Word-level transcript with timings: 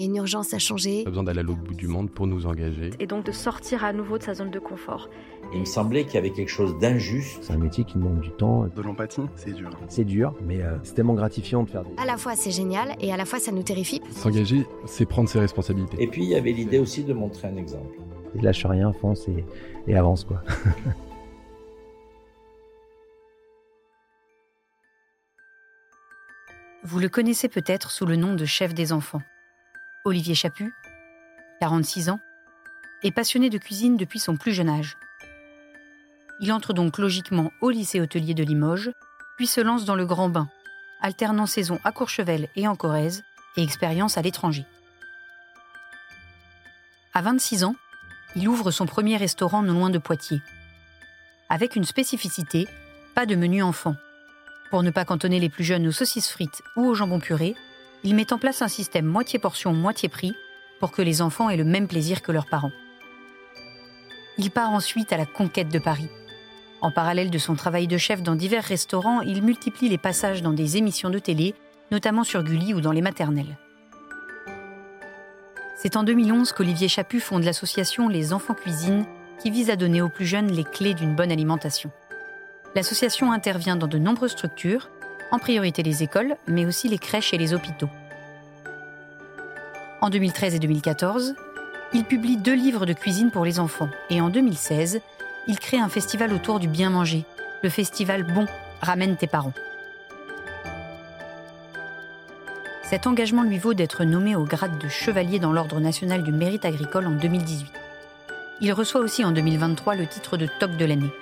Et 0.00 0.06
une 0.06 0.16
urgence 0.16 0.54
à 0.54 0.58
changer. 0.58 1.04
Pas 1.04 1.10
besoin 1.10 1.24
d'aller 1.24 1.40
à 1.40 1.42
l'autre 1.42 1.60
bout 1.60 1.74
du 1.74 1.86
monde 1.86 2.10
pour 2.10 2.26
nous 2.26 2.46
engager. 2.46 2.88
Et 3.00 3.06
donc 3.06 3.26
de 3.26 3.32
sortir 3.32 3.84
à 3.84 3.92
nouveau 3.92 4.16
de 4.16 4.22
sa 4.22 4.32
zone 4.32 4.50
de 4.50 4.58
confort. 4.58 5.10
Il 5.52 5.60
me 5.60 5.64
semblait 5.66 6.04
qu'il 6.04 6.14
y 6.14 6.16
avait 6.16 6.30
quelque 6.30 6.48
chose 6.48 6.78
d'injuste. 6.78 7.40
C'est 7.42 7.52
un 7.52 7.58
métier 7.58 7.84
qui 7.84 7.98
demande 7.98 8.20
du 8.20 8.30
temps. 8.30 8.66
De 8.74 8.80
l'empathie, 8.80 9.20
c'est 9.36 9.52
dur. 9.52 9.68
C'est 9.88 10.04
dur, 10.04 10.34
mais 10.40 10.62
euh, 10.62 10.78
c'est 10.84 10.94
tellement 10.94 11.12
gratifiant 11.12 11.64
de 11.64 11.68
faire 11.68 11.84
des... 11.84 11.90
À 11.98 12.06
la 12.06 12.16
fois 12.16 12.34
c'est 12.34 12.50
génial 12.50 12.96
et 12.98 13.12
à 13.12 13.18
la 13.18 13.26
fois 13.26 13.40
ça 13.40 13.52
nous 13.52 13.62
terrifie. 13.62 14.00
S'engager, 14.10 14.66
c'est 14.86 15.04
prendre 15.04 15.28
ses 15.28 15.38
responsabilités. 15.38 16.02
Et 16.02 16.06
puis 16.06 16.22
il 16.24 16.30
y 16.30 16.34
avait 16.34 16.52
l'idée 16.52 16.78
aussi 16.78 17.04
de 17.04 17.12
montrer 17.12 17.48
un 17.48 17.56
exemple. 17.56 17.98
Et 18.34 18.40
lâche 18.40 18.64
rien, 18.64 18.94
fonce 18.94 19.28
et, 19.28 19.44
et 19.86 19.98
avance 19.98 20.24
quoi. 20.24 20.42
Vous 26.84 27.00
le 27.00 27.10
connaissez 27.10 27.50
peut-être 27.50 27.90
sous 27.90 28.06
le 28.06 28.16
nom 28.16 28.32
de 28.32 28.46
chef 28.46 28.72
des 28.72 28.94
enfants. 28.94 29.20
Olivier 30.04 30.34
Chaput, 30.34 30.74
46 31.60 32.08
ans, 32.08 32.20
est 33.02 33.10
passionné 33.10 33.50
de 33.50 33.58
cuisine 33.58 33.98
depuis 33.98 34.18
son 34.18 34.38
plus 34.38 34.54
jeune 34.54 34.70
âge. 34.70 34.96
Il 36.40 36.54
entre 36.54 36.72
donc 36.72 36.96
logiquement 36.96 37.52
au 37.60 37.68
lycée 37.68 38.00
hôtelier 38.00 38.32
de 38.32 38.42
Limoges, 38.42 38.92
puis 39.36 39.46
se 39.46 39.60
lance 39.60 39.84
dans 39.84 39.94
le 39.94 40.06
grand 40.06 40.30
bain, 40.30 40.48
alternant 41.02 41.44
saison 41.44 41.78
à 41.84 41.92
Courchevel 41.92 42.48
et 42.56 42.66
en 42.66 42.76
Corrèze 42.76 43.24
et 43.58 43.62
expérience 43.62 44.16
à 44.16 44.22
l'étranger. 44.22 44.64
À 47.12 47.20
26 47.20 47.64
ans, 47.64 47.76
il 48.36 48.48
ouvre 48.48 48.70
son 48.70 48.86
premier 48.86 49.18
restaurant 49.18 49.62
non 49.62 49.74
loin 49.74 49.90
de 49.90 49.98
Poitiers. 49.98 50.40
Avec 51.50 51.76
une 51.76 51.84
spécificité, 51.84 52.66
pas 53.14 53.26
de 53.26 53.34
menu 53.34 53.62
enfant. 53.62 53.96
Pour 54.70 54.82
ne 54.82 54.90
pas 54.90 55.04
cantonner 55.04 55.40
les 55.40 55.50
plus 55.50 55.64
jeunes 55.64 55.86
aux 55.88 55.92
saucisses 55.92 56.30
frites 56.30 56.62
ou 56.76 56.86
au 56.86 56.94
jambon 56.94 57.20
puré, 57.20 57.54
il 58.04 58.14
met 58.14 58.32
en 58.32 58.38
place 58.38 58.62
un 58.62 58.68
système 58.68 59.06
moitié 59.06 59.38
portion, 59.38 59.72
moitié 59.72 60.08
prix 60.08 60.34
pour 60.78 60.90
que 60.90 61.02
les 61.02 61.20
enfants 61.20 61.50
aient 61.50 61.56
le 61.56 61.64
même 61.64 61.88
plaisir 61.88 62.22
que 62.22 62.32
leurs 62.32 62.46
parents. 62.46 62.72
Il 64.38 64.50
part 64.50 64.70
ensuite 64.70 65.12
à 65.12 65.18
la 65.18 65.26
conquête 65.26 65.68
de 65.68 65.78
Paris. 65.78 66.08
En 66.80 66.90
parallèle 66.90 67.30
de 67.30 67.38
son 67.38 67.54
travail 67.54 67.86
de 67.86 67.98
chef 67.98 68.22
dans 68.22 68.34
divers 68.34 68.64
restaurants, 68.64 69.20
il 69.20 69.42
multiplie 69.42 69.90
les 69.90 69.98
passages 69.98 70.40
dans 70.40 70.54
des 70.54 70.78
émissions 70.78 71.10
de 71.10 71.18
télé, 71.18 71.54
notamment 71.90 72.24
sur 72.24 72.42
Gulli 72.42 72.72
ou 72.72 72.80
dans 72.80 72.92
les 72.92 73.02
maternelles. 73.02 73.58
C'est 75.76 75.96
en 75.96 76.02
2011 76.02 76.52
qu'Olivier 76.52 76.88
Chaput 76.88 77.20
fonde 77.20 77.44
l'association 77.44 78.08
Les 78.08 78.32
Enfants 78.32 78.54
Cuisine, 78.54 79.04
qui 79.42 79.50
vise 79.50 79.68
à 79.70 79.76
donner 79.76 80.00
aux 80.00 80.08
plus 80.08 80.26
jeunes 80.26 80.50
les 80.50 80.64
clés 80.64 80.94
d'une 80.94 81.14
bonne 81.14 81.32
alimentation. 81.32 81.90
L'association 82.74 83.32
intervient 83.32 83.76
dans 83.76 83.86
de 83.86 83.98
nombreuses 83.98 84.32
structures, 84.32 84.90
en 85.30 85.38
priorité 85.38 85.82
les 85.82 86.02
écoles, 86.02 86.36
mais 86.46 86.66
aussi 86.66 86.88
les 86.88 86.98
crèches 86.98 87.32
et 87.32 87.38
les 87.38 87.54
hôpitaux. 87.54 87.88
En 90.00 90.10
2013 90.10 90.54
et 90.54 90.58
2014, 90.58 91.34
il 91.92 92.04
publie 92.04 92.36
deux 92.36 92.54
livres 92.54 92.86
de 92.86 92.92
cuisine 92.92 93.30
pour 93.30 93.44
les 93.44 93.58
enfants 93.58 93.90
et 94.08 94.20
en 94.20 94.30
2016, 94.30 95.00
il 95.48 95.58
crée 95.58 95.78
un 95.78 95.88
festival 95.88 96.32
autour 96.32 96.60
du 96.60 96.68
bien 96.68 96.90
manger, 96.90 97.24
le 97.62 97.68
festival 97.68 98.22
Bon, 98.22 98.46
ramène 98.80 99.16
tes 99.16 99.26
parents. 99.26 99.52
Cet 102.82 103.06
engagement 103.06 103.42
lui 103.42 103.58
vaut 103.58 103.74
d'être 103.74 104.04
nommé 104.04 104.34
au 104.34 104.44
grade 104.44 104.78
de 104.78 104.88
chevalier 104.88 105.38
dans 105.38 105.52
l'Ordre 105.52 105.78
national 105.78 106.22
du 106.22 106.32
mérite 106.32 106.64
agricole 106.64 107.06
en 107.06 107.12
2018. 107.12 107.70
Il 108.62 108.72
reçoit 108.72 109.00
aussi 109.00 109.24
en 109.24 109.30
2023 109.30 109.94
le 109.94 110.06
titre 110.06 110.36
de 110.36 110.48
top 110.58 110.76
de 110.76 110.84
l'année. 110.84 111.12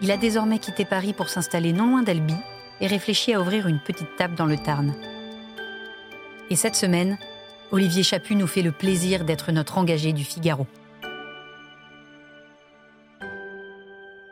Il 0.00 0.12
a 0.12 0.16
désormais 0.16 0.60
quitté 0.60 0.84
Paris 0.84 1.12
pour 1.12 1.28
s'installer 1.28 1.72
non 1.72 1.90
loin 1.90 2.02
d'Albi 2.02 2.36
et 2.80 2.86
réfléchit 2.86 3.34
à 3.34 3.40
ouvrir 3.40 3.66
une 3.66 3.80
petite 3.80 4.14
table 4.16 4.36
dans 4.36 4.46
le 4.46 4.56
Tarn. 4.56 4.94
Et 6.50 6.56
cette 6.56 6.76
semaine, 6.76 7.18
Olivier 7.72 8.04
Chaput 8.04 8.36
nous 8.36 8.46
fait 8.46 8.62
le 8.62 8.70
plaisir 8.70 9.24
d'être 9.24 9.50
notre 9.50 9.76
engagé 9.76 10.12
du 10.12 10.22
Figaro. 10.22 10.66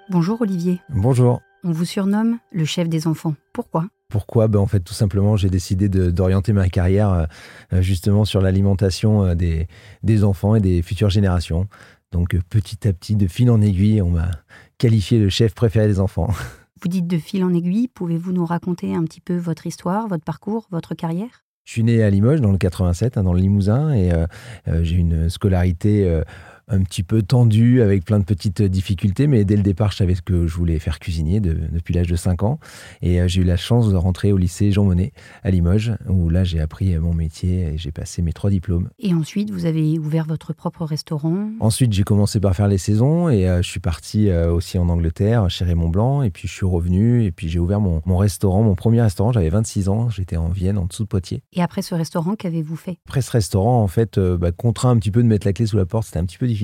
Bonjour 0.09 0.41
Olivier. 0.41 0.81
Bonjour. 0.89 1.43
On 1.65 1.73
vous 1.73 1.85
surnomme 1.85 2.39
le 2.53 2.65
chef 2.65 2.89
des 2.89 3.09
enfants. 3.09 3.35
Pourquoi? 3.53 3.89
Pourquoi? 4.09 4.47
Ben, 4.47 4.61
En 4.61 4.67
fait, 4.67 4.79
tout 4.79 4.95
simplement, 4.95 5.37
j'ai 5.37 5.51
décidé 5.51 5.89
d'orienter 5.89 6.53
ma 6.53 6.69
carrière 6.69 7.27
euh, 7.73 7.83
justement 7.83 8.25
sur 8.25 8.41
l'alimentation 8.41 9.25
euh, 9.25 9.35
des, 9.35 9.67
des 10.05 10.23
enfants 10.23 10.55
et 10.55 10.61
des 10.61 10.81
futures 10.81 11.11
générations. 11.11 11.67
Donc, 12.13 12.35
euh, 12.35 12.41
petit 12.49 12.87
à 12.87 12.93
petit, 12.93 13.17
de 13.17 13.27
fil 13.27 13.51
en 13.51 13.61
aiguille, 13.61 14.01
on 14.01 14.11
m'a 14.11 14.31
qualifié 14.79 15.19
le 15.19 15.29
chef 15.29 15.55
préféré 15.55 15.87
des 15.87 16.01
enfants. 16.01 16.29
Vous 16.83 16.89
dites 16.89 17.07
de 17.07 17.19
fil 17.19 17.43
en 17.43 17.55
aiguille, 17.55 17.89
pouvez-vous 17.89 18.33
nous 18.33 18.45
raconter 18.45 18.95
un 18.95 19.03
petit 19.05 19.21
peu 19.21 19.37
votre 19.37 19.67
histoire, 19.67 20.09
votre 20.09 20.25
parcours, 20.25 20.67
votre 20.71 20.95
carrière? 20.95 21.45
Je 21.65 21.73
suis 21.73 21.83
né 21.83 22.03
à 22.03 22.11
Limoges, 22.11 22.41
dans 22.41 22.53
le 22.53 22.59
87, 22.59 23.17
hein, 23.17 23.25
dans 23.25 23.33
le 23.33 23.41
Limousin, 23.41 23.93
et 23.93 24.13
euh, 24.13 24.27
euh, 24.69 24.85
j'ai 24.85 24.95
une 24.95 25.29
scolarité 25.29 26.09
euh, 26.09 26.23
un 26.69 26.83
petit 26.83 27.05
peu 27.05 27.23
tendue, 27.23 27.81
avec 27.81 28.05
plein 28.05 28.19
de 28.19 28.25
petites 28.25 28.61
difficultés, 28.61 29.29
mais 29.29 29.45
dès 29.45 29.57
le 29.57 29.63
départ, 29.63 29.93
je 29.93 29.99
savais 29.99 30.15
que 30.25 30.49
je 30.49 30.55
voulais 30.57 30.81
faire 30.81 30.99
cuisinier 30.99 31.39
de- 31.39 31.57
depuis 31.73 31.95
l'âge 31.95 32.09
de 32.09 32.17
5 32.17 32.43
ans. 32.43 32.59
Et 33.03 33.21
euh, 33.21 33.29
j'ai 33.29 33.43
eu 33.43 33.45
la 33.45 33.57
chance 33.57 33.89
de 33.89 33.95
rentrer 33.95 34.33
au 34.33 34.37
lycée 34.37 34.73
Jean 34.73 34.83
Monnet 34.85 35.13
à 35.45 35.51
Limoges, 35.53 35.93
où 36.09 36.29
là, 36.29 36.43
j'ai 36.43 36.59
appris 36.61 36.95
euh, 36.95 37.01
mon 37.01 37.15
métier 37.15 37.75
et 37.75 37.79
j'ai 37.79 37.93
passé 37.93 38.21
mes 38.21 38.33
trois 38.33 38.51
diplômes. 38.51 38.89
Et 38.99 39.15
ensuite, 39.15 39.51
vous 39.53 39.65
avez 39.65 39.97
ouvert 40.01 40.25
votre 40.27 40.53
propre 40.55 40.85
restaurant. 40.85 41.51
Ensuite, 41.61 41.93
j'ai 41.93 42.03
commencé 42.03 42.41
par 42.41 42.57
faire 42.57 42.67
les 42.67 42.79
saisons 42.79 43.29
et 43.29 43.49
euh, 43.49 43.63
je 43.63 43.71
suis 43.71 43.81
parti 43.81 44.31
aussi 44.33 44.79
en 44.79 44.89
Angleterre, 44.89 45.49
chez 45.51 45.65
Raymond 45.65 45.89
Blanc, 45.89 46.23
et 46.23 46.31
puis 46.31 46.49
je 46.49 46.53
suis 46.53 46.67
revenu 46.67 47.25
et 47.25 47.31
puis 47.31 47.49
j'ai 47.49 47.59
ouvert 47.61 47.81
mon, 47.81 48.01
mon 48.07 48.17
restaurant, 48.17 48.63
mon 48.63 48.75
premier 48.75 49.01
restaurant, 49.03 49.31
j'avais 49.31 49.51
26 49.51 49.89
ans, 49.89 50.09
j'étais 50.09 50.37
en 50.37 50.49
Vienne, 50.49 50.79
en 50.79 50.87
dessous 50.87 51.05
de 51.05 51.09
Poitiers. 51.09 51.43
Et 51.53 51.63
après 51.63 51.83
ce 51.83 51.95
restaurant, 51.95 52.35
qu'avez-vous 52.35 52.77
fait? 52.77 52.99
Après 53.07 53.23
ce 53.23 53.31
restaurant, 53.31 53.83
en 53.83 53.87
fait, 53.87 54.19
bah, 54.19 54.51
contraint 54.53 54.91
un 54.91 54.97
petit 54.99 55.11
peu 55.11 55.23
de 55.23 55.29
mettre 55.29 55.47
la 55.47 55.53
clé 55.53 55.67
sous 55.67 55.77
la 55.77 55.87
porte, 55.87 56.07
c'était 56.07 56.19
un 56.19 56.25
petit 56.25 56.39
peu 56.39 56.47
difficile. 56.47 56.56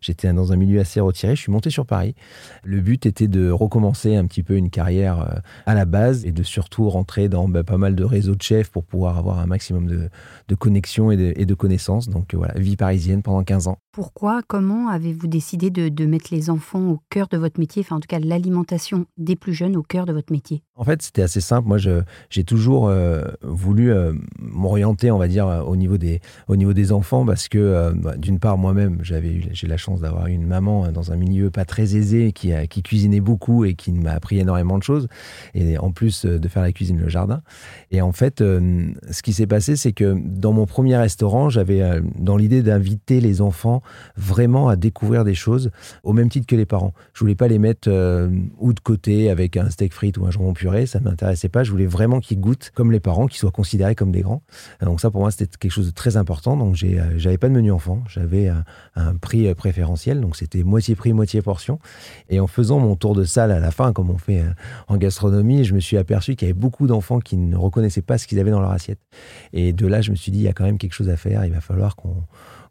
J'étais 0.00 0.32
dans 0.32 0.52
un 0.52 0.56
milieu 0.56 0.80
assez 0.80 1.00
retiré. 1.00 1.36
Je 1.36 1.40
suis 1.40 1.52
monté 1.52 1.70
sur 1.70 1.86
Paris. 1.86 2.14
Le 2.64 2.80
but 2.80 3.06
était 3.06 3.28
de 3.28 3.50
recommencer 3.50 4.16
un 4.16 4.26
petit 4.26 4.42
peu 4.42 4.56
une 4.56 4.70
carrière 4.70 5.20
euh, 5.20 5.38
à 5.66 5.74
la 5.74 5.84
base 5.84 6.24
et 6.24 6.32
de 6.32 6.42
surtout 6.42 6.88
rentrer 6.88 7.28
dans 7.28 7.48
bah, 7.48 7.64
pas 7.64 7.78
mal 7.78 7.94
de 7.94 8.04
réseaux 8.04 8.34
de 8.34 8.42
chefs 8.42 8.70
pour 8.70 8.84
pouvoir 8.84 9.18
avoir 9.18 9.38
un 9.38 9.46
maximum 9.46 9.86
de, 9.86 10.08
de 10.48 10.54
connexions 10.54 11.10
et 11.10 11.16
de, 11.16 11.32
et 11.36 11.46
de 11.46 11.54
connaissances. 11.54 12.08
Donc 12.08 12.34
euh, 12.34 12.38
voilà, 12.38 12.54
vie 12.54 12.76
parisienne 12.76 13.22
pendant 13.22 13.44
15 13.44 13.68
ans. 13.68 13.78
Pourquoi, 13.92 14.42
comment 14.46 14.88
avez-vous 14.88 15.26
décidé 15.26 15.70
de, 15.70 15.88
de 15.88 16.06
mettre 16.06 16.32
les 16.32 16.50
enfants 16.50 16.90
au 16.90 17.00
cœur 17.10 17.28
de 17.28 17.36
votre 17.36 17.58
métier, 17.60 17.82
enfin 17.82 17.96
en 17.96 18.00
tout 18.00 18.08
cas 18.08 18.18
l'alimentation 18.18 19.06
des 19.16 19.36
plus 19.36 19.54
jeunes 19.54 19.76
au 19.76 19.82
cœur 19.82 20.06
de 20.06 20.12
votre 20.12 20.32
métier? 20.32 20.62
En 20.78 20.84
fait, 20.84 21.00
c'était 21.00 21.22
assez 21.22 21.40
simple. 21.40 21.66
Moi, 21.68 21.78
j'ai 22.28 22.44
toujours 22.44 22.88
euh, 22.88 23.22
voulu 23.40 23.90
euh, 23.90 24.12
m'orienter, 24.38 25.10
on 25.10 25.16
va 25.16 25.26
dire, 25.26 25.48
euh, 25.48 25.62
au 25.62 25.74
niveau 25.74 25.96
des, 25.96 26.92
enfants, 26.92 27.24
parce 27.24 27.48
que, 27.48 27.94
bah, 27.94 28.14
d'une 28.18 28.38
part, 28.38 28.58
moi-même, 28.58 28.98
j'avais 29.02 29.32
eu, 29.32 29.44
j'ai 29.52 29.66
la 29.66 29.78
chance 29.78 30.02
d'avoir 30.02 30.26
une 30.26 30.46
maman 30.46 30.84
euh, 30.84 30.90
dans 30.90 31.12
un 31.12 31.16
milieu 31.16 31.50
pas 31.50 31.64
très 31.64 31.96
aisé, 31.96 32.32
qui, 32.32 32.52
cuisinait 32.82 33.20
beaucoup 33.20 33.64
et 33.64 33.74
qui 33.74 33.90
m'a 33.90 34.12
appris 34.12 34.38
énormément 34.38 34.76
de 34.76 34.82
choses, 34.82 35.08
et 35.54 35.78
en 35.78 35.92
plus 35.92 36.26
de 36.26 36.46
faire 36.46 36.62
la 36.62 36.72
cuisine 36.72 37.00
le 37.00 37.08
jardin. 37.08 37.40
Et 37.90 38.02
en 38.02 38.12
fait, 38.12 38.40
ce 38.40 39.22
qui 39.22 39.32
s'est 39.32 39.46
passé, 39.46 39.76
c'est 39.76 39.92
que 39.92 40.14
dans 40.22 40.52
mon 40.52 40.66
premier 40.66 40.96
restaurant, 40.96 41.48
j'avais 41.48 42.00
dans 42.18 42.36
l'idée 42.36 42.62
d'inviter 42.62 43.20
les 43.20 43.40
enfants 43.40 43.82
vraiment 44.16 44.68
à 44.68 44.76
découvrir 44.76 45.24
des 45.24 45.34
choses 45.34 45.70
au 46.02 46.12
même 46.12 46.28
titre 46.28 46.46
que 46.46 46.56
les 46.56 46.66
parents. 46.66 46.92
Je 47.14 47.20
voulais 47.20 47.34
pas 47.34 47.48
les 47.48 47.58
mettre 47.58 47.88
ou 48.58 48.72
de 48.72 48.80
côté 48.80 49.30
avec 49.30 49.56
un 49.56 49.70
steak 49.70 49.94
frites 49.94 50.18
ou 50.18 50.26
un 50.26 50.30
jambon 50.30 50.52
ça 50.86 51.00
m'intéressait 51.00 51.48
pas. 51.48 51.64
Je 51.64 51.70
voulais 51.70 51.86
vraiment 51.86 52.20
qu'ils 52.20 52.40
goûtent 52.40 52.70
comme 52.74 52.92
les 52.92 53.00
parents, 53.00 53.26
qu'ils 53.26 53.38
soient 53.38 53.50
considérés 53.50 53.94
comme 53.94 54.12
des 54.12 54.22
grands. 54.22 54.42
Donc 54.80 55.00
ça, 55.00 55.10
pour 55.10 55.20
moi, 55.20 55.30
c'était 55.30 55.46
quelque 55.58 55.70
chose 55.70 55.86
de 55.86 55.92
très 55.92 56.16
important. 56.16 56.56
Donc 56.56 56.76
euh, 56.82 57.14
j'avais 57.16 57.38
pas 57.38 57.48
de 57.48 57.54
menu 57.54 57.70
enfant, 57.70 58.02
j'avais 58.08 58.48
un, 58.48 58.64
un 58.94 59.16
prix 59.16 59.46
euh, 59.46 59.54
préférentiel, 59.54 60.20
donc 60.20 60.36
c'était 60.36 60.62
moitié 60.62 60.94
prix, 60.94 61.12
moitié 61.12 61.42
portion. 61.42 61.78
Et 62.28 62.40
en 62.40 62.46
faisant 62.46 62.78
mon 62.78 62.96
tour 62.96 63.14
de 63.14 63.24
salle 63.24 63.52
à 63.52 63.60
la 63.60 63.70
fin, 63.70 63.92
comme 63.92 64.10
on 64.10 64.18
fait 64.18 64.40
euh, 64.40 64.50
en 64.88 64.96
gastronomie, 64.96 65.64
je 65.64 65.74
me 65.74 65.80
suis 65.80 65.96
aperçu 65.96 66.36
qu'il 66.36 66.48
y 66.48 66.50
avait 66.50 66.58
beaucoup 66.58 66.86
d'enfants 66.86 67.20
qui 67.20 67.36
ne 67.36 67.56
reconnaissaient 67.56 68.02
pas 68.02 68.18
ce 68.18 68.26
qu'ils 68.26 68.40
avaient 68.40 68.50
dans 68.50 68.60
leur 68.60 68.72
assiette. 68.72 69.00
Et 69.52 69.72
de 69.72 69.86
là, 69.86 70.00
je 70.00 70.10
me 70.10 70.16
suis 70.16 70.32
dit, 70.32 70.38
il 70.38 70.44
y 70.44 70.48
a 70.48 70.52
quand 70.52 70.64
même 70.64 70.78
quelque 70.78 70.94
chose 70.94 71.08
à 71.08 71.16
faire. 71.16 71.44
Il 71.44 71.52
va 71.52 71.60
falloir 71.60 71.96
qu'on 71.96 72.24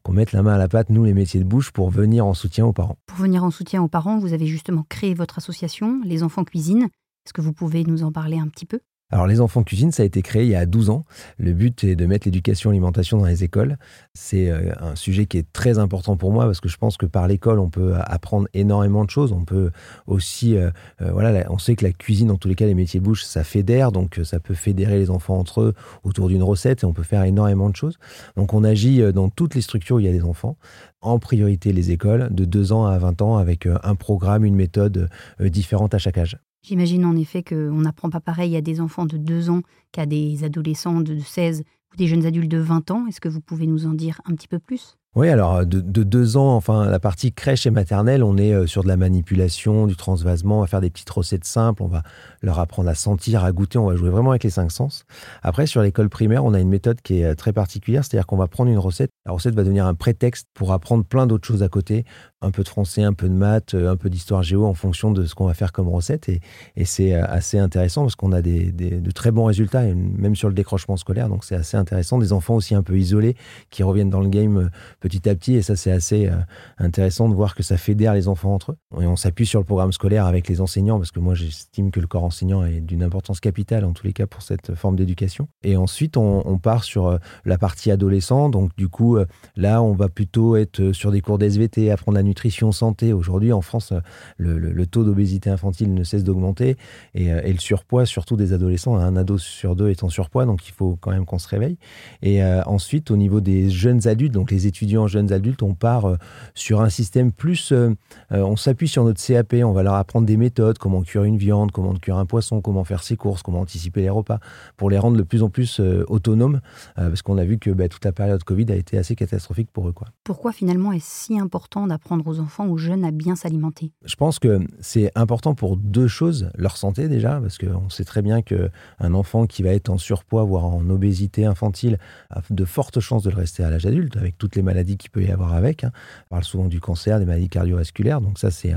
qu'on 0.05 0.13
mette 0.13 0.33
la 0.33 0.43
main 0.43 0.53
à 0.53 0.59
la 0.59 0.67
pâte, 0.67 0.91
nous 0.91 1.03
les 1.03 1.15
métiers 1.15 1.39
de 1.39 1.45
bouche, 1.45 1.71
pour 1.71 1.89
venir 1.89 2.27
en 2.27 2.35
soutien 2.35 2.63
aux 2.63 2.73
parents. 2.73 2.95
Pour 3.07 3.17
venir 3.17 3.43
en 3.43 3.49
soutien 3.49 3.81
aux 3.81 3.87
parents, 3.87 4.19
vous 4.19 4.33
avez 4.33 4.45
justement 4.45 4.85
créé 4.87 5.15
votre 5.15 5.39
association, 5.39 5.99
Les 6.05 6.21
Enfants 6.21 6.43
Cuisine. 6.43 6.89
Est-ce 7.25 7.33
que 7.33 7.41
vous 7.41 7.53
pouvez 7.53 7.83
nous 7.83 8.03
en 8.03 8.11
parler 8.11 8.37
un 8.37 8.47
petit 8.47 8.65
peu? 8.65 8.79
Alors 9.11 9.27
les 9.27 9.39
enfants 9.39 9.63
cuisine, 9.63 9.91
ça 9.91 10.01
a 10.01 10.05
été 10.05 10.23
créé 10.23 10.43
il 10.43 10.49
y 10.49 10.55
a 10.55 10.65
12 10.65 10.89
ans. 10.89 11.05
Le 11.37 11.53
but 11.53 11.83
est 11.83 11.95
de 11.95 12.05
mettre 12.07 12.27
l'éducation 12.27 12.71
alimentation 12.71 13.19
dans 13.19 13.25
les 13.25 13.43
écoles. 13.43 13.77
C'est 14.15 14.49
euh, 14.49 14.73
un 14.79 14.95
sujet 14.95 15.27
qui 15.27 15.37
est 15.37 15.51
très 15.53 15.77
important 15.77 16.17
pour 16.17 16.31
moi 16.31 16.45
parce 16.45 16.59
que 16.59 16.69
je 16.69 16.77
pense 16.77 16.97
que 16.97 17.05
par 17.05 17.27
l'école, 17.27 17.59
on 17.59 17.69
peut 17.69 17.93
apprendre 17.97 18.47
énormément 18.55 19.05
de 19.05 19.11
choses. 19.11 19.31
On 19.31 19.45
peut 19.45 19.69
aussi, 20.07 20.57
euh, 20.57 20.71
euh, 21.01 21.11
voilà, 21.11 21.45
on 21.51 21.59
sait 21.59 21.75
que 21.75 21.85
la 21.85 21.93
cuisine, 21.93 22.29
dans 22.29 22.37
tous 22.37 22.47
les 22.47 22.55
cas, 22.55 22.65
les 22.65 22.73
métiers 22.73 22.99
bouche, 22.99 23.23
ça 23.23 23.43
fédère, 23.43 23.91
donc 23.91 24.19
ça 24.23 24.39
peut 24.39 24.55
fédérer 24.55 24.97
les 24.97 25.11
enfants 25.11 25.37
entre 25.37 25.61
eux 25.61 25.73
autour 26.03 26.27
d'une 26.27 26.43
recette 26.43 26.81
et 26.81 26.85
on 26.85 26.93
peut 26.93 27.03
faire 27.03 27.23
énormément 27.23 27.69
de 27.69 27.75
choses. 27.75 27.97
Donc 28.35 28.55
on 28.55 28.63
agit 28.63 29.13
dans 29.13 29.29
toutes 29.29 29.53
les 29.53 29.61
structures 29.61 29.97
où 29.97 29.99
il 29.99 30.07
y 30.07 30.09
a 30.09 30.13
des 30.13 30.23
enfants, 30.23 30.57
en 31.01 31.19
priorité 31.19 31.73
les 31.73 31.91
écoles, 31.91 32.29
de 32.31 32.45
2 32.45 32.71
ans 32.71 32.85
à 32.85 32.97
20 32.97 33.21
ans, 33.21 33.37
avec 33.37 33.67
un 33.67 33.95
programme, 33.95 34.45
une 34.45 34.55
méthode 34.55 35.09
différente 35.39 35.93
à 35.93 35.99
chaque 35.99 36.17
âge. 36.17 36.37
J'imagine 36.67 37.05
en 37.05 37.15
effet 37.15 37.43
qu'on 37.43 37.81
n'apprend 37.81 38.09
pas 38.09 38.19
pareil 38.19 38.55
à 38.55 38.61
des 38.61 38.81
enfants 38.81 39.05
de 39.05 39.17
2 39.17 39.51
ans 39.51 39.61
qu'à 39.91 40.07
des 40.07 40.43
adolescents 40.43 40.99
de 40.99 41.19
16 41.19 41.63
ou 41.93 41.95
des 41.95 42.07
jeunes 42.07 42.25
adultes 42.25 42.49
de 42.49 42.57
20 42.57 42.89
ans. 42.89 43.05
Est-ce 43.05 43.21
que 43.21 43.29
vous 43.29 43.39
pouvez 43.39 43.67
nous 43.67 43.85
en 43.85 43.93
dire 43.93 44.19
un 44.25 44.33
petit 44.33 44.47
peu 44.47 44.57
plus? 44.57 44.97
Oui, 45.15 45.29
alors 45.29 45.65
de, 45.65 45.79
deux 46.03 46.35
ans, 46.35 46.57
enfin 46.57 46.89
la 46.89 46.99
partie 46.99 47.31
crèche 47.31 47.65
et 47.65 47.71
maternelle, 47.71 48.21
on 48.21 48.35
est 48.35 48.51
euh, 48.51 48.67
sur 48.67 48.83
de 48.83 48.89
la 48.89 48.97
manipulation, 48.97 49.87
du 49.87 49.95
transvasement, 49.95 50.57
on 50.57 50.61
va 50.61 50.67
faire 50.67 50.81
des 50.81 50.89
petites 50.89 51.09
recettes 51.09 51.45
simples, 51.45 51.83
on 51.83 51.87
va 51.87 52.03
leur 52.41 52.59
apprendre 52.59 52.89
à 52.89 52.95
sentir, 52.95 53.45
à 53.45 53.53
goûter, 53.53 53.77
on 53.77 53.85
va 53.85 53.95
jouer 53.95 54.09
vraiment 54.09 54.31
avec 54.31 54.43
les 54.43 54.49
cinq 54.49 54.73
sens. 54.73 55.05
Après, 55.41 55.67
sur 55.67 55.81
l'école 55.81 56.09
primaire, 56.09 56.43
on 56.43 56.53
a 56.53 56.59
une 56.59 56.67
méthode 56.67 56.99
qui 57.01 57.21
est 57.21 57.23
euh, 57.23 57.33
très 57.33 57.53
particulière, 57.53 58.03
c'est-à-dire 58.03 58.27
qu'on 58.27 58.35
va 58.35 58.49
prendre 58.49 58.69
une 58.69 58.77
recette, 58.77 59.09
la 59.25 59.31
recette 59.31 59.55
va 59.55 59.63
devenir 59.63 59.85
un 59.85 59.93
prétexte 59.93 60.49
pour 60.53 60.73
apprendre 60.73 61.05
plein 61.05 61.27
d'autres 61.27 61.47
choses 61.47 61.63
à 61.63 61.69
côté, 61.69 62.03
un 62.41 62.51
peu 62.51 62.63
de 62.63 62.67
français, 62.67 63.01
un 63.01 63.13
peu 63.13 63.29
de 63.29 63.33
maths, 63.33 63.73
euh, 63.73 63.89
un 63.89 63.95
peu 63.95 64.09
d'histoire 64.09 64.43
géo 64.43 64.65
en 64.65 64.73
fonction 64.73 65.11
de 65.11 65.23
ce 65.23 65.33
qu'on 65.33 65.45
va 65.45 65.53
faire 65.53 65.71
comme 65.71 65.87
recette. 65.87 66.27
Et, 66.27 66.41
c'est 66.83 67.13
assez 67.13 67.57
intéressant 67.57 68.03
parce 68.03 68.15
qu'on 68.15 68.31
a 68.31 68.41
des, 68.41 68.71
de 68.71 69.11
très 69.11 69.31
bons 69.31 69.45
résultats, 69.45 69.81
même 69.81 70.35
sur 70.35 70.49
le 70.49 70.53
décrochement 70.53 70.97
scolaire, 70.97 71.29
donc 71.29 71.43
c'est 71.43 71.55
assez 71.55 71.77
intéressant. 71.77 72.19
Des 72.19 72.31
enfants 72.31 72.53
aussi 72.53 72.75
un 72.75 72.83
peu 72.83 72.97
isolés 72.97 73.35
qui 73.71 73.81
reviennent 73.81 74.11
dans 74.11 74.19
le 74.19 74.29
game 74.29 74.69
petit 75.05 75.29
à 75.29 75.35
petit. 75.35 75.53
Et 75.53 75.61
ça, 75.61 75.75
c'est 75.75 75.91
assez 75.91 76.27
euh, 76.27 76.37
intéressant 76.79 77.29
de 77.29 77.35
voir 77.35 77.53
que 77.53 77.61
ça 77.61 77.77
fédère 77.77 78.15
les 78.15 78.27
enfants 78.27 78.55
entre 78.55 78.71
eux. 78.71 79.01
Et 79.01 79.05
on 79.05 79.15
s'appuie 79.15 79.45
sur 79.45 79.59
le 79.59 79.65
programme 79.65 79.91
scolaire 79.91 80.25
avec 80.25 80.47
les 80.47 80.61
enseignants, 80.61 80.97
parce 80.97 81.11
que 81.11 81.19
moi, 81.19 81.35
j'estime 81.35 81.91
que 81.91 81.99
le 81.99 82.07
corps 82.07 82.23
enseignant 82.23 82.65
est 82.65 82.81
d'une 82.81 83.03
importance 83.03 83.39
capitale, 83.39 83.85
en 83.85 83.93
tous 83.93 84.07
les 84.07 84.13
cas, 84.13 84.25
pour 84.25 84.41
cette 84.41 84.73
forme 84.73 84.95
d'éducation. 84.95 85.47
Et 85.63 85.77
ensuite, 85.77 86.17
on, 86.17 86.57
part 86.57 86.83
sur 86.83 87.07
euh, 87.07 87.17
la 87.43 87.59
partie 87.59 87.91
adolescent. 87.91 88.49
Donc, 88.49 88.75
du 88.77 88.89
coup, 88.89 89.17
euh, 89.17 89.25
là, 89.55 89.83
on 89.83 89.93
va 89.93 90.09
plutôt 90.09 90.55
être 90.55 90.91
sur 90.93 91.11
des 91.11 91.21
cours 91.21 91.37
d'SVT, 91.37 91.91
apprendre 91.91 92.15
la 92.15 92.23
nutrition 92.23 92.71
santé. 92.71 93.13
Aujourd'hui, 93.13 93.53
en 93.53 93.61
France, 93.61 93.93
le, 94.37 94.85
taux 94.85 95.03
d'obésité 95.03 95.51
infantile 95.51 95.93
ne 95.93 96.03
cesse 96.03 96.23
d'augmenter. 96.23 96.77
Et, 97.13 97.25
le 97.27 97.59
surpoids, 97.59 98.05
surtout 98.05 98.35
des 98.35 98.53
adolescents, 98.53 98.95
un 98.95 99.15
ado 99.15 99.37
sur 99.37 99.75
deux 99.75 99.89
est 99.89 100.03
en 100.03 100.09
surpoids. 100.09 100.45
Donc, 100.45 100.67
il 100.67 100.71
faut 100.71 100.97
quand 100.99 101.11
même 101.11 101.25
qu'on 101.25 101.39
se 101.39 101.47
réveille. 101.47 101.77
Et 102.21 102.43
ensuite, 102.43 103.11
au 103.11 103.17
niveau 103.17 103.41
des 103.41 103.69
jeunes 103.69 104.07
adultes, 104.07 104.33
donc 104.33 104.51
les 104.51 104.67
étudiants 104.67 104.94
jeunes 105.07 105.31
adultes, 105.31 105.63
on 105.63 105.73
part 105.73 106.05
euh, 106.05 106.17
sur 106.53 106.81
un 106.81 106.89
système 106.89 107.31
plus. 107.31 107.71
Euh, 107.71 107.95
euh, 108.31 108.41
on 108.41 108.55
s'appuie 108.55 108.87
sur 108.87 109.03
notre 109.03 109.23
CAP, 109.23 109.53
on 109.63 109.71
va 109.71 109.83
leur 109.83 109.95
apprendre 109.95 110.25
des 110.25 110.37
méthodes, 110.37 110.77
comment 110.77 111.01
cuire 111.03 111.23
une 111.23 111.37
viande, 111.37 111.71
comment 111.71 111.93
cuire 111.93 112.17
un 112.17 112.25
poisson, 112.25 112.61
comment 112.61 112.83
faire 112.83 113.03
ses 113.03 113.17
courses, 113.17 113.43
comment 113.43 113.61
anticiper 113.61 114.01
les 114.01 114.09
repas, 114.09 114.39
pour 114.77 114.89
les 114.89 114.97
rendre 114.97 115.17
de 115.17 115.23
plus 115.23 115.43
en 115.43 115.49
plus 115.49 115.79
autonomes, 116.07 116.61
parce 116.95 117.21
qu'on 117.21 117.37
a 117.37 117.45
vu 117.45 117.57
que 117.57 117.69
bah, 117.71 117.87
toute 117.87 118.05
la 118.05 118.11
période 118.11 118.43
Covid 118.43 118.71
a 118.71 118.75
été 118.75 118.97
assez 118.97 119.15
catastrophique 119.15 119.69
pour 119.71 119.87
eux. 119.87 119.91
Quoi. 119.91 120.07
Pourquoi 120.23 120.51
finalement 120.51 120.91
est-ce 120.91 121.25
si 121.25 121.39
important 121.39 121.87
d'apprendre 121.87 122.25
aux 122.27 122.39
enfants, 122.39 122.67
aux 122.67 122.77
jeunes 122.77 123.03
à 123.03 123.11
bien 123.11 123.35
s'alimenter? 123.35 123.91
Je 124.03 124.15
pense 124.15 124.39
que 124.39 124.59
c'est 124.79 125.11
important 125.15 125.55
pour 125.55 125.77
deux 125.77 126.07
choses. 126.07 126.49
Leur 126.57 126.77
santé 126.77 127.07
déjà, 127.07 127.39
parce 127.41 127.57
qu'on 127.57 127.89
sait 127.89 128.05
très 128.05 128.21
bien 128.21 128.41
qu'un 128.41 129.13
enfant 129.13 129.45
qui 129.45 129.63
va 129.63 129.69
être 129.69 129.89
en 129.89 129.97
surpoids, 129.97 130.43
voire 130.43 130.65
en 130.65 130.89
obésité 130.89 131.45
infantile, 131.45 131.97
a 132.29 132.41
de 132.49 132.65
fortes 132.65 132.99
chances 132.99 133.23
de 133.23 133.29
le 133.29 133.35
rester 133.35 133.63
à 133.63 133.69
l'âge 133.69 133.85
adulte, 133.85 134.17
avec 134.17 134.37
toutes 134.37 134.55
les 134.55 134.61
maladies 134.61 134.74
qu'il 134.83 135.09
peut 135.09 135.23
y 135.23 135.31
avoir 135.31 135.53
avec. 135.53 135.83
Hein. 135.83 135.91
On 136.27 136.35
parle 136.35 136.43
souvent 136.43 136.67
du 136.67 136.79
cancer, 136.79 137.19
des 137.19 137.25
maladies 137.25 137.49
cardiovasculaires, 137.49 138.21
donc 138.21 138.39
ça 138.39 138.51
c'est 138.51 138.73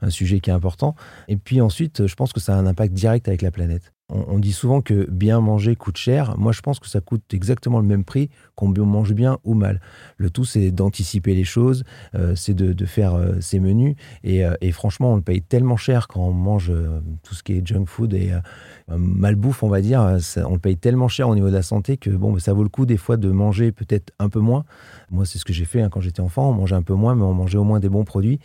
un 0.00 0.10
sujet 0.10 0.40
qui 0.40 0.50
est 0.50 0.54
important. 0.54 0.94
Et 1.28 1.36
puis 1.36 1.60
ensuite, 1.60 2.06
je 2.06 2.14
pense 2.14 2.32
que 2.32 2.40
ça 2.40 2.54
a 2.54 2.58
un 2.58 2.66
impact 2.66 2.94
direct 2.94 3.28
avec 3.28 3.42
la 3.42 3.50
planète. 3.50 3.91
On, 4.12 4.38
dit 4.38 4.52
souvent 4.52 4.82
que 4.82 5.08
bien 5.10 5.40
manger 5.40 5.74
coûte 5.74 5.96
cher. 5.96 6.36
Moi, 6.36 6.52
je 6.52 6.60
pense 6.60 6.78
que 6.78 6.86
ça 6.86 7.00
coûte 7.00 7.22
exactement 7.32 7.80
le 7.80 7.86
même 7.86 8.04
prix 8.04 8.28
qu'on 8.54 8.68
mange 8.68 9.14
bien 9.14 9.38
ou 9.44 9.54
mal. 9.54 9.80
Le 10.18 10.28
tout, 10.28 10.44
c'est 10.44 10.70
d'anticiper 10.70 11.34
les 11.34 11.44
choses, 11.44 11.84
euh, 12.14 12.34
c'est 12.36 12.52
de, 12.54 12.84
faire 12.84 13.14
euh, 13.14 13.40
ses 13.40 13.58
menus. 13.58 13.96
Euh, 14.26 14.54
et, 14.60 14.72
franchement, 14.72 15.12
on 15.12 15.16
le 15.16 15.22
paye 15.22 15.40
tellement 15.40 15.76
cher 15.76 16.08
quand 16.08 16.20
on 16.20 16.32
mange 16.32 16.72
tout 17.22 17.34
ce 17.34 17.42
qui 17.42 17.54
est 17.54 17.66
junk 17.66 17.86
food 17.86 18.12
et 18.12 18.32
malbouffe, 18.88 19.62
on 19.62 19.68
va 19.68 19.80
dire. 19.80 20.18
on 20.46 20.52
le 20.52 20.58
paye 20.58 20.76
tellement 20.76 21.08
cher 21.08 21.28
au 21.28 21.34
niveau 21.34 21.48
de 21.48 21.54
la 21.54 21.62
santé 21.62 21.96
que 21.96 22.10
bon, 22.10 22.38
ça 22.38 22.52
vaut 22.52 22.62
le 22.62 22.68
coup 22.68 22.84
des 22.84 22.98
fois 22.98 23.16
de 23.16 23.30
manger 23.30 23.72
peut-être 23.72 24.12
un 24.18 24.28
peu 24.28 24.40
moins. 24.40 24.64
Moi, 25.10 25.24
c'est 25.24 25.38
ce 25.38 25.44
que 25.44 25.52
j'ai 25.52 25.64
fait 25.64 25.80
hein, 25.80 25.88
quand 25.90 26.00
j'étais 26.00 26.20
enfant. 26.20 26.50
On 26.50 26.54
mangeait 26.54 26.76
un 26.76 26.82
peu 26.82 26.94
moins, 26.94 27.14
mais 27.14 27.22
on 27.22 27.34
mangeait 27.34 27.58
au 27.58 27.64
moins 27.64 27.80
des 27.80 27.88
bons 27.88 28.04
produits 28.04 28.40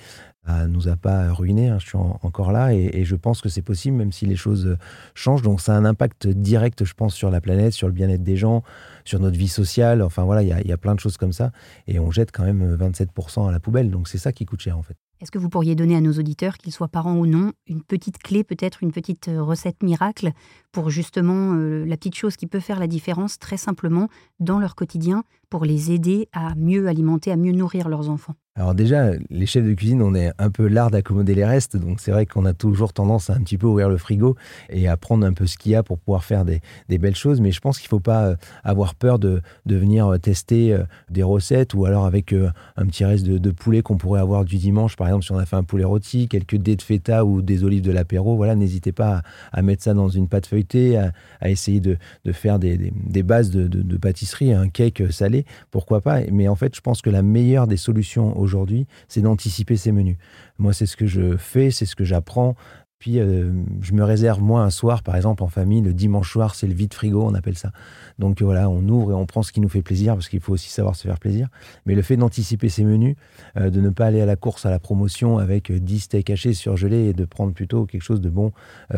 ne 0.47 0.67
nous 0.67 0.88
a 0.88 0.95
pas 0.95 1.31
ruiné. 1.33 1.69
Hein. 1.69 1.77
je 1.79 1.88
suis 1.88 1.97
encore 1.97 2.51
là 2.51 2.73
et, 2.73 3.03
je 3.03 3.15
pense 3.15 3.41
que 3.41 3.49
c'est 3.49 3.61
possible, 3.61 3.97
même 3.97 4.11
si 4.11 4.25
les 4.25 4.35
choses 4.35 4.77
changent. 5.13 5.41
Donc, 5.41 5.61
ça 5.61 5.75
a 5.75 5.77
un 5.77 5.85
impact 5.85 6.27
direct, 6.27 6.85
je 6.85 6.94
pense, 6.94 7.13
sur 7.13 7.29
la 7.29 7.41
planète, 7.41 7.73
sur 7.73 7.88
le 7.88 7.94
bien-être 7.94 8.23
des 8.23 8.38
gens, 8.38 8.63
sur 9.05 9.19
notre 9.19 9.38
vie 9.38 9.47
sociale. 9.47 10.01
Enfin, 10.01 10.23
voilà, 10.23 10.44
il 10.44 10.47
y, 10.47 10.69
y, 10.69 10.71
a 10.71 10.77
plein 10.77 10.95
de 10.95 10.99
choses 10.99 11.17
comme 11.17 11.33
ça. 11.33 11.51
Et 11.88 11.99
on 11.99 12.11
jette 12.11 12.31
quand 12.31 12.44
même 12.44 12.75
27% 12.75 13.47
à 13.47 13.51
la 13.51 13.59
poubelle. 13.59 13.91
Donc, 13.91 14.07
c'est 14.07 14.17
ça 14.17 14.31
qui 14.31 14.45
coûte 14.45 14.61
cher, 14.61 14.77
en 14.77 14.83
fait. 14.83 14.97
Est-ce 15.19 15.31
que 15.31 15.39
vous 15.39 15.49
pourriez 15.49 15.73
donner 15.73 15.95
à 15.95 16.01
nos 16.01 16.13
auditeurs, 16.13 16.57
qu'ils 16.57 16.71
soient 16.71 16.88
parents 16.88 17.15
ou 17.15 17.25
non, 17.25 17.51
une 17.65 17.81
petite 17.81 18.19
clé, 18.19 18.43
peut-être 18.43 18.83
une 18.83 18.91
petite 18.91 19.29
euh, 19.29 19.41
recette 19.41 19.81
miracle 19.81 20.31
pour 20.77 20.91
justement 20.91 21.56
euh, 21.56 21.85
la 21.88 21.97
petite 21.97 22.13
chose 22.13 22.35
qui 22.35 22.45
peut 22.45 22.59
faire 22.59 22.79
la 22.79 22.85
différence 22.85 23.39
très 23.39 23.57
simplement 23.57 24.09
dans 24.39 24.59
leur 24.59 24.75
quotidien 24.75 25.24
pour 25.50 25.65
les 25.65 25.91
aider 25.91 26.29
à 26.33 26.53
mieux 26.53 26.88
alimenter, 26.88 27.31
à 27.31 27.35
mieux 27.35 27.51
nourrir 27.51 27.89
leurs 27.89 28.12
enfants. 28.12 28.35
Alors 28.56 28.74
déjà, 28.74 29.12
les 29.29 29.45
chefs 29.45 29.63
de 29.63 29.74
cuisine, 29.75 30.01
on 30.01 30.15
est 30.15 30.31
un 30.39 30.50
peu 30.50 30.68
l'art 30.68 30.89
d'accommoder 30.89 31.35
les 31.35 31.45
restes, 31.45 31.77
donc 31.77 32.00
c'est 32.00 32.09
vrai 32.09 32.25
qu'on 32.25 32.44
a 32.44 32.53
toujours 32.53 32.91
tendance 32.91 33.29
à 33.29 33.35
un 33.35 33.39
petit 33.41 33.56
peu 33.56 33.68
ouvrir 33.68 33.88
le 33.88 33.97
frigo 33.97 34.35
et 34.71 34.88
à 34.88 34.97
prendre 34.97 35.27
un 35.27 35.33
peu 35.33 35.45
ce 35.45 35.59
qu'il 35.59 35.74
y 35.74 35.75
a 35.75 35.83
pour 35.83 36.00
pouvoir 36.00 36.24
faire 36.24 36.44
des, 36.44 36.59
belles 36.89 37.15
choses, 37.15 37.39
mais 37.39 37.51
je 37.51 37.59
pense 37.59 37.77
qu'il 37.77 37.85
ne 37.85 37.89
faut 37.89 38.00
pas 38.00 38.25
euh, 38.25 38.35
avoir 38.63 38.95
peur 38.95 39.19
de, 39.19 39.44
venir 39.68 40.12
tester 40.19 40.75
des 41.12 41.21
recettes 41.21 41.75
ou 41.75 41.85
alors 41.85 42.07
avec 42.07 42.33
un 42.33 42.85
petit 42.88 43.06
reste 43.06 43.27
de, 43.27 43.51
poulet 43.51 43.83
qu'on 43.83 43.97
pourrait 43.97 44.21
avoir 44.21 44.44
du 44.44 44.57
dimanche, 44.57 44.95
par 44.95 45.07
exemple 45.07 45.25
si 45.25 45.31
on 45.31 45.38
a 45.38 45.45
fait 45.45 45.56
un 45.56 45.63
poulet 45.63 45.83
rôti, 45.83 46.27
quelques 46.27 46.56
dés 46.56 46.75
de 46.75 46.81
feta 46.81 47.25
ou 47.25 47.44
des 47.44 47.63
olives 47.63 47.83
de 47.83 47.91
l'apéro, 47.91 48.35
voilà, 48.35 48.56
n'hésitez 48.56 48.91
pas 48.91 49.21
à, 49.51 49.62
mettre 49.62 49.83
ça 49.83 49.94
dans 49.94 50.09
une 50.09 50.27
pâte 50.27 50.47
feuilletée, 50.47 50.66
à, 50.75 51.49
essayer 51.49 51.79
de, 51.79 51.97
faire 52.31 52.59
des, 52.59 52.91
bases 53.24 53.51
de, 53.51 53.97
pâtisserie, 53.97 54.53
un 54.53 54.69
cake 54.69 55.03
salé, 55.12 55.45
pourquoi 55.71 56.01
pas. 56.01 56.21
Mais 56.31 56.47
en 56.47 56.55
fait, 56.55 56.75
je 56.75 56.81
pense 56.81 57.01
que 57.01 57.09
la 57.09 57.21
meilleure 57.21 57.67
des 57.67 57.77
solutions 57.77 58.38
aujourd'hui, 58.38 58.88
c'est 59.07 59.21
d'anticiper 59.21 59.77
ces 59.77 59.91
menus. 59.91 60.17
Moi, 60.59 60.74
c'est 60.74 60.86
ce 60.86 60.97
que 60.97 61.07
je 61.07 61.38
fais, 61.38 61.71
c'est 61.71 61.86
ce 61.86 61.95
que 61.95 62.03
j'apprends. 62.03 62.55
Puis 63.00 63.20
euh, 63.20 63.51
je 63.82 63.94
me 63.94 64.04
réserve 64.04 64.42
moi 64.42 64.63
un 64.63 64.72
soir, 64.72 65.04
par 65.04 65.16
exemple 65.16 65.44
en 65.44 65.48
famille, 65.48 65.82
le 65.82 65.94
dimanche 65.94 66.32
soir, 66.32 66.56
c'est 66.56 66.66
le 66.66 66.74
vide 66.74 66.94
frigo, 66.94 67.24
on 67.24 67.36
appelle 67.36 67.58
ça. 67.58 67.72
Donc 68.18 68.42
voilà, 68.42 68.70
on 68.70 68.88
ouvre 68.89 69.12
et 69.12 69.13
on 69.13 69.27
prend 69.27 69.44
ce 69.44 69.51
qui 69.51 69.62
nous 69.62 69.70
fait 69.70 69.84
plaisir, 69.84 70.16
parce 70.16 70.30
qu'il 70.30 70.39
faut 70.39 70.54
aussi 70.54 70.70
savoir 70.70 70.96
se 70.96 71.08
faire 71.08 71.20
plaisir. 71.20 71.48
Mais 71.86 71.94
le 71.94 72.01
fait 72.01 72.18
d'anticiper 72.18 72.70
ces 72.70 72.84
menus, 72.84 73.16
euh, 73.58 73.70
de 73.70 73.82
ne 73.82 73.89
pas 73.89 74.08
aller 74.08 74.22
à 74.22 74.25
la 74.25 74.36
course, 74.36 74.66
à 74.66 74.72
la 74.72 74.80
promotion 74.80 75.38
avec 75.38 75.72
10 75.72 75.96
euh, 75.96 76.00
steaks 76.00 76.30
hachés 76.32 76.54
surgelés 76.54 77.10
et 77.10 77.13
de 77.13 77.25
prendre 77.25 77.54
plutôt 77.54 77.86
quelque 77.86 78.01
chose 78.01 78.22
de 78.22 78.30
bon 78.30 78.51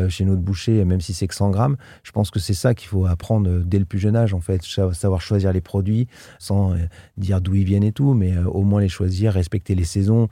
chez 0.08 0.24
notre 0.24 0.41
boucher, 0.41 0.86
même 0.86 1.01
si 1.01 1.13
c'est 1.13 1.27
que 1.27 1.36
100 1.36 1.50
grammes, 1.50 1.77
je 2.03 2.12
pense 2.12 2.32
que 2.32 2.39
c'est 2.39 2.53
ça 2.53 2.74
qu'il 2.74 2.88
faut 2.88 3.06
apprendre 3.06 3.63
dès 3.65 3.79
le 3.79 3.86
plus 3.86 4.00
jeune 4.00 4.15
âge, 4.15 4.34
en 4.34 4.39
fait, 4.39 4.62
savoir 4.63 5.22
choisir 5.22 5.51
les 5.51 5.62
produits 5.62 6.08
sans 6.38 6.75
dire 7.18 7.41
d'où 7.41 7.56
ils 7.56 7.63
viennent 7.63 7.84
et 7.84 7.91
tout, 7.91 8.13
mais 8.13 8.38
au 8.38 8.63
moins 8.63 8.82
les 8.82 8.89
choisir, 8.89 9.34
respecter 9.34 9.75
les 9.75 9.84
saisons, 9.84 10.29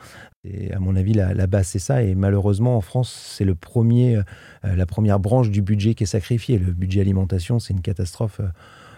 à 0.73 0.79
mon 0.79 0.95
avis, 0.95 1.13
la, 1.13 1.47
base, 1.47 1.67
c'est 1.67 1.79
ça. 1.79 2.03
Et 2.03 2.15
malheureusement, 2.15 2.77
en 2.77 2.81
France, 2.81 3.33
c'est 3.35 3.45
le 3.45 3.55
premier, 3.55 4.17
euh, 4.17 4.75
la 4.75 4.85
première 4.85 5.19
branche 5.19 5.49
du 5.49 5.61
budget 5.61 5.95
qui 5.95 6.03
est 6.03 6.07
sacrifiée. 6.07 6.57
Le 6.57 6.73
budget 6.73 7.01
alimentation, 7.01 7.59
c'est 7.59 7.73
une 7.73 7.81
catastrophe. 7.81 8.39
Euh, 8.39 8.47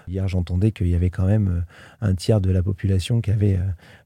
hier, 0.08 0.28
j'entendais 0.28 0.72
qu'il 0.72 0.88
y 0.88 0.96
avait 0.96 1.10
quand 1.10 1.26
même 1.26 1.48
euh, 1.50 2.08
un 2.08 2.16
tiers 2.16 2.42
de 2.42 2.52
la 2.52 2.64
population 2.64 3.22
qui 3.22 3.32
avait 3.32 3.60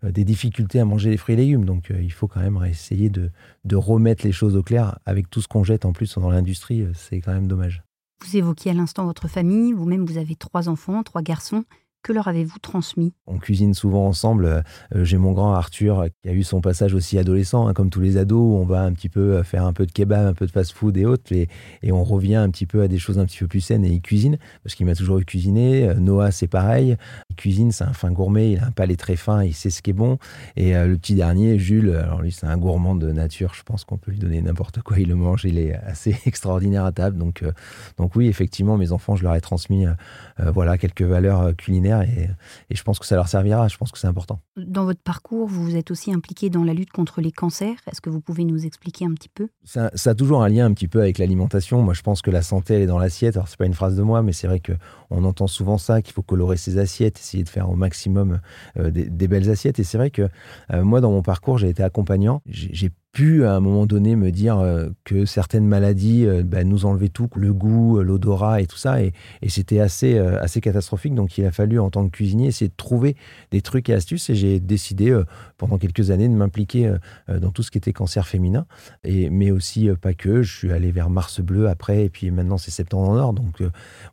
des 0.03 0.23
difficultés 0.23 0.79
à 0.79 0.85
manger 0.85 1.09
les 1.09 1.17
fruits 1.17 1.33
et 1.33 1.37
légumes. 1.37 1.65
Donc, 1.65 1.91
il 1.97 2.11
faut 2.11 2.27
quand 2.27 2.41
même 2.41 2.59
essayer 2.65 3.09
de, 3.09 3.31
de 3.65 3.75
remettre 3.75 4.25
les 4.25 4.31
choses 4.31 4.55
au 4.55 4.63
clair 4.63 4.99
avec 5.05 5.29
tout 5.29 5.41
ce 5.41 5.47
qu'on 5.47 5.63
jette 5.63 5.85
en 5.85 5.93
plus 5.93 6.13
dans 6.15 6.29
l'industrie. 6.29 6.85
C'est 6.93 7.21
quand 7.21 7.33
même 7.33 7.47
dommage. 7.47 7.83
Vous 8.25 8.37
évoquiez 8.37 8.71
à 8.71 8.73
l'instant 8.73 9.05
votre 9.05 9.27
famille. 9.27 9.73
Vous-même, 9.73 10.05
vous 10.05 10.17
avez 10.17 10.35
trois 10.35 10.69
enfants, 10.69 11.03
trois 11.03 11.21
garçons. 11.21 11.63
Que 12.03 12.11
leur 12.11 12.27
avez-vous 12.27 12.59
transmis? 12.59 13.13
On 13.27 13.37
cuisine 13.37 13.73
souvent 13.73 14.05
ensemble. 14.05 14.45
Euh, 14.93 15.05
J'ai 15.05 15.17
mon 15.17 15.31
grand 15.31 15.53
Arthur 15.53 16.07
qui 16.21 16.27
a 16.27 16.33
eu 16.33 16.43
son 16.43 16.59
passage 16.59 16.93
aussi 16.93 17.17
adolescent, 17.17 17.65
hein, 17.65 17.73
comme 17.73 17.89
tous 17.89 18.01
les 18.01 18.17
ados, 18.17 18.41
où 18.41 18.57
on 18.57 18.65
va 18.65 18.81
un 18.81 18.91
petit 18.91 19.07
peu 19.07 19.37
euh, 19.37 19.43
faire 19.43 19.63
un 19.63 19.71
peu 19.71 19.85
de 19.85 19.91
kebab, 19.93 20.27
un 20.27 20.33
peu 20.33 20.45
de 20.45 20.51
fast-food 20.51 20.97
et 20.97 21.05
autres, 21.05 21.31
et, 21.31 21.47
on 21.93 22.03
revient 22.03 22.35
un 22.35 22.49
petit 22.49 22.65
peu 22.65 22.81
à 22.81 22.89
des 22.89 22.97
choses 22.99 23.19
un 23.19 23.25
petit 23.25 23.37
peu 23.37 23.47
plus 23.47 23.61
saines. 23.61 23.85
Et 23.85 23.89
il 23.89 24.01
cuisine, 24.01 24.37
parce 24.63 24.75
qu'il 24.75 24.85
m'a 24.85 24.95
toujours 24.95 25.19
eu 25.19 25.23
cuisiné. 25.23 25.87
Euh, 25.87 25.93
Noah, 25.93 26.31
c'est 26.31 26.49
pareil. 26.49 26.97
Il 27.29 27.37
cuisine, 27.37 27.71
c'est 27.71 27.85
un 27.85 27.93
fin 27.93 28.11
gourmet, 28.11 28.51
il 28.51 28.59
a 28.59 28.65
un 28.65 28.71
palais 28.71 28.97
très 28.97 29.15
fin, 29.15 29.41
il 29.41 29.53
sait 29.53 29.69
ce 29.69 29.81
qui 29.81 29.91
est 29.91 29.93
bon. 29.93 30.17
Et 30.57 30.73
le 30.73 30.97
petit 30.97 31.15
dernier, 31.15 31.57
Jules, 31.57 31.91
alors 31.91 32.21
lui, 32.21 32.33
c'est 32.33 32.47
un 32.47 32.57
gourmand 32.57 32.95
de 32.95 33.11
nature. 33.11 33.53
Je 33.53 33.63
pense 33.63 33.85
qu'on 33.85 33.97
peut 33.97 34.11
lui 34.11 34.19
donner 34.19 34.41
n'importe 34.41 34.81
quoi, 34.81 34.99
il 34.99 35.07
le 35.07 35.15
mange. 35.15 35.45
Il 35.45 35.57
est 35.57 35.73
assez 35.73 36.17
extraordinaire 36.25 36.83
à 36.83 36.91
table. 36.91 37.17
Donc, 37.17 37.43
donc 37.97 38.15
oui, 38.15 38.27
effectivement, 38.27 38.77
mes 38.77 38.91
enfants, 38.91 39.15
je 39.15 39.23
leur 39.23 39.35
ai 39.35 39.41
transmis 39.41 39.85
voilà, 40.37 40.77
quelques 40.77 41.03
valeurs 41.03 41.55
culinaires 41.55 41.92
et, 42.01 42.29
et, 42.69 42.75
je 42.75 42.83
pense 42.83 42.99
que 42.99 43.05
ça 43.05 43.15
leur 43.15 43.27
servira. 43.27 43.67
Je 43.67 43.77
pense 43.77 43.91
que 43.91 43.99
c'est 43.99 44.07
important. 44.07 44.39
Dans 44.57 44.85
votre 44.85 45.01
parcours, 45.01 45.47
vous 45.47 45.63
vous 45.63 45.75
êtes 45.75 45.91
aussi 45.91 46.13
impliqué 46.13 46.49
dans 46.49 46.63
la 46.63 46.73
lutte 46.73 46.91
contre 46.91 47.21
les 47.21 47.31
cancers. 47.31 47.75
Est-ce 47.91 48.01
que 48.01 48.09
vous 48.09 48.21
pouvez 48.21 48.43
nous 48.43 48.65
expliquer 48.65 49.05
un 49.05 49.13
petit 49.13 49.29
peu? 49.29 49.49
Ça, 49.63 49.91
ça, 49.93 50.11
a 50.11 50.15
toujours 50.15 50.43
un 50.43 50.49
lien 50.49 50.65
un 50.65 50.73
petit 50.73 50.87
peu 50.87 51.01
avec 51.01 51.17
l'alimentation. 51.17 51.81
Moi, 51.81 51.93
je 51.93 52.01
pense 52.01 52.21
que 52.21 52.31
la 52.31 52.41
santé, 52.41 52.75
elle 52.75 52.81
est 52.81 52.87
dans 52.87 52.99
l'assiette. 52.99 53.35
Alors, 53.35 53.47
c'est 53.47 53.57
pas 53.57 53.65
une 53.65 53.73
phrase 53.73 53.95
de 53.95 54.03
moi, 54.03 54.21
mais 54.23 54.33
c'est 54.33 54.47
vrai 54.47 54.61
qu'on 54.61 55.23
entend 55.23 55.47
souvent 55.47 55.77
ça, 55.77 56.01
qu'il 56.01 56.13
faut 56.13 56.23
colorer 56.23 56.57
ses 56.57 56.77
assiettes, 56.77 57.19
essayer 57.19 57.43
de 57.43 57.49
faire 57.49 57.69
au 57.69 57.75
maximum 57.75 58.39
euh, 58.77 58.91
des, 58.91 59.05
des, 59.09 59.27
belles 59.27 59.49
assiettes. 59.49 59.79
Et 59.79 59.83
c'est 59.83 59.97
vrai 59.97 60.11
que 60.11 60.27
euh, 60.71 60.83
moi, 60.83 61.01
dans 61.01 61.11
mon 61.11 61.21
parcours, 61.21 61.57
j'ai 61.57 61.69
été 61.69 61.83
accompagnant. 61.83 62.41
J'ai 62.45 62.91
pu 63.13 63.45
à 63.45 63.53
un 63.53 63.59
moment 63.59 63.85
donné 63.85 64.15
me 64.15 64.31
dire 64.31 64.57
euh, 64.57 64.89
que 65.03 65.25
certaines 65.25 65.67
maladies 65.67 66.25
euh, 66.25 66.41
bah, 66.43 66.63
nous 66.63 66.85
enlevaient 66.85 67.09
tout, 67.09 67.29
le 67.35 67.53
goût, 67.53 67.99
euh, 67.99 68.03
l'odorat 68.03 68.59
et 68.59 68.65
tout 68.65 68.75
ça, 68.75 69.03
et, 69.03 69.13
c'était 69.47 69.79
assez, 69.79 70.17
euh, 70.17 70.41
assez 70.41 70.61
catastrophique. 70.61 71.13
Donc 71.13 71.37
il 71.37 71.45
a 71.45 71.51
fallu 71.51 71.79
en 71.79 71.91
tant 71.91 72.05
que 72.05 72.09
cuisinier 72.09 72.47
essayer 72.47 72.69
de 72.69 72.75
trouver 72.75 73.15
des 73.51 73.61
trucs 73.61 73.87
et 73.89 73.93
astuces, 73.93 74.31
et 74.31 74.35
j'ai 74.35 74.59
décidé 74.59 75.15
pendant 75.57 75.77
quelques 75.77 76.09
années 76.09 76.27
de 76.27 76.33
m'impliquer 76.33 76.91
dans 77.27 77.51
tout 77.51 77.61
ce 77.61 77.69
qui 77.69 77.77
était 77.77 77.93
cancer 77.93 78.27
féminin, 78.27 78.65
et, 79.03 79.29
mais 79.29 79.51
aussi 79.51 79.89
pas 80.01 80.15
que. 80.15 80.41
Je 80.41 80.57
suis 80.57 80.71
allé 80.71 80.91
vers 80.91 81.11
Mars 81.11 81.39
Bleu 81.39 81.69
après, 81.69 82.05
et 82.05 82.09
puis 82.09 82.31
maintenant 82.31 82.57
c'est 82.57 82.71
Septembre 82.71 83.09
en 83.09 83.17
Or. 83.17 83.33
Donc 83.33 83.61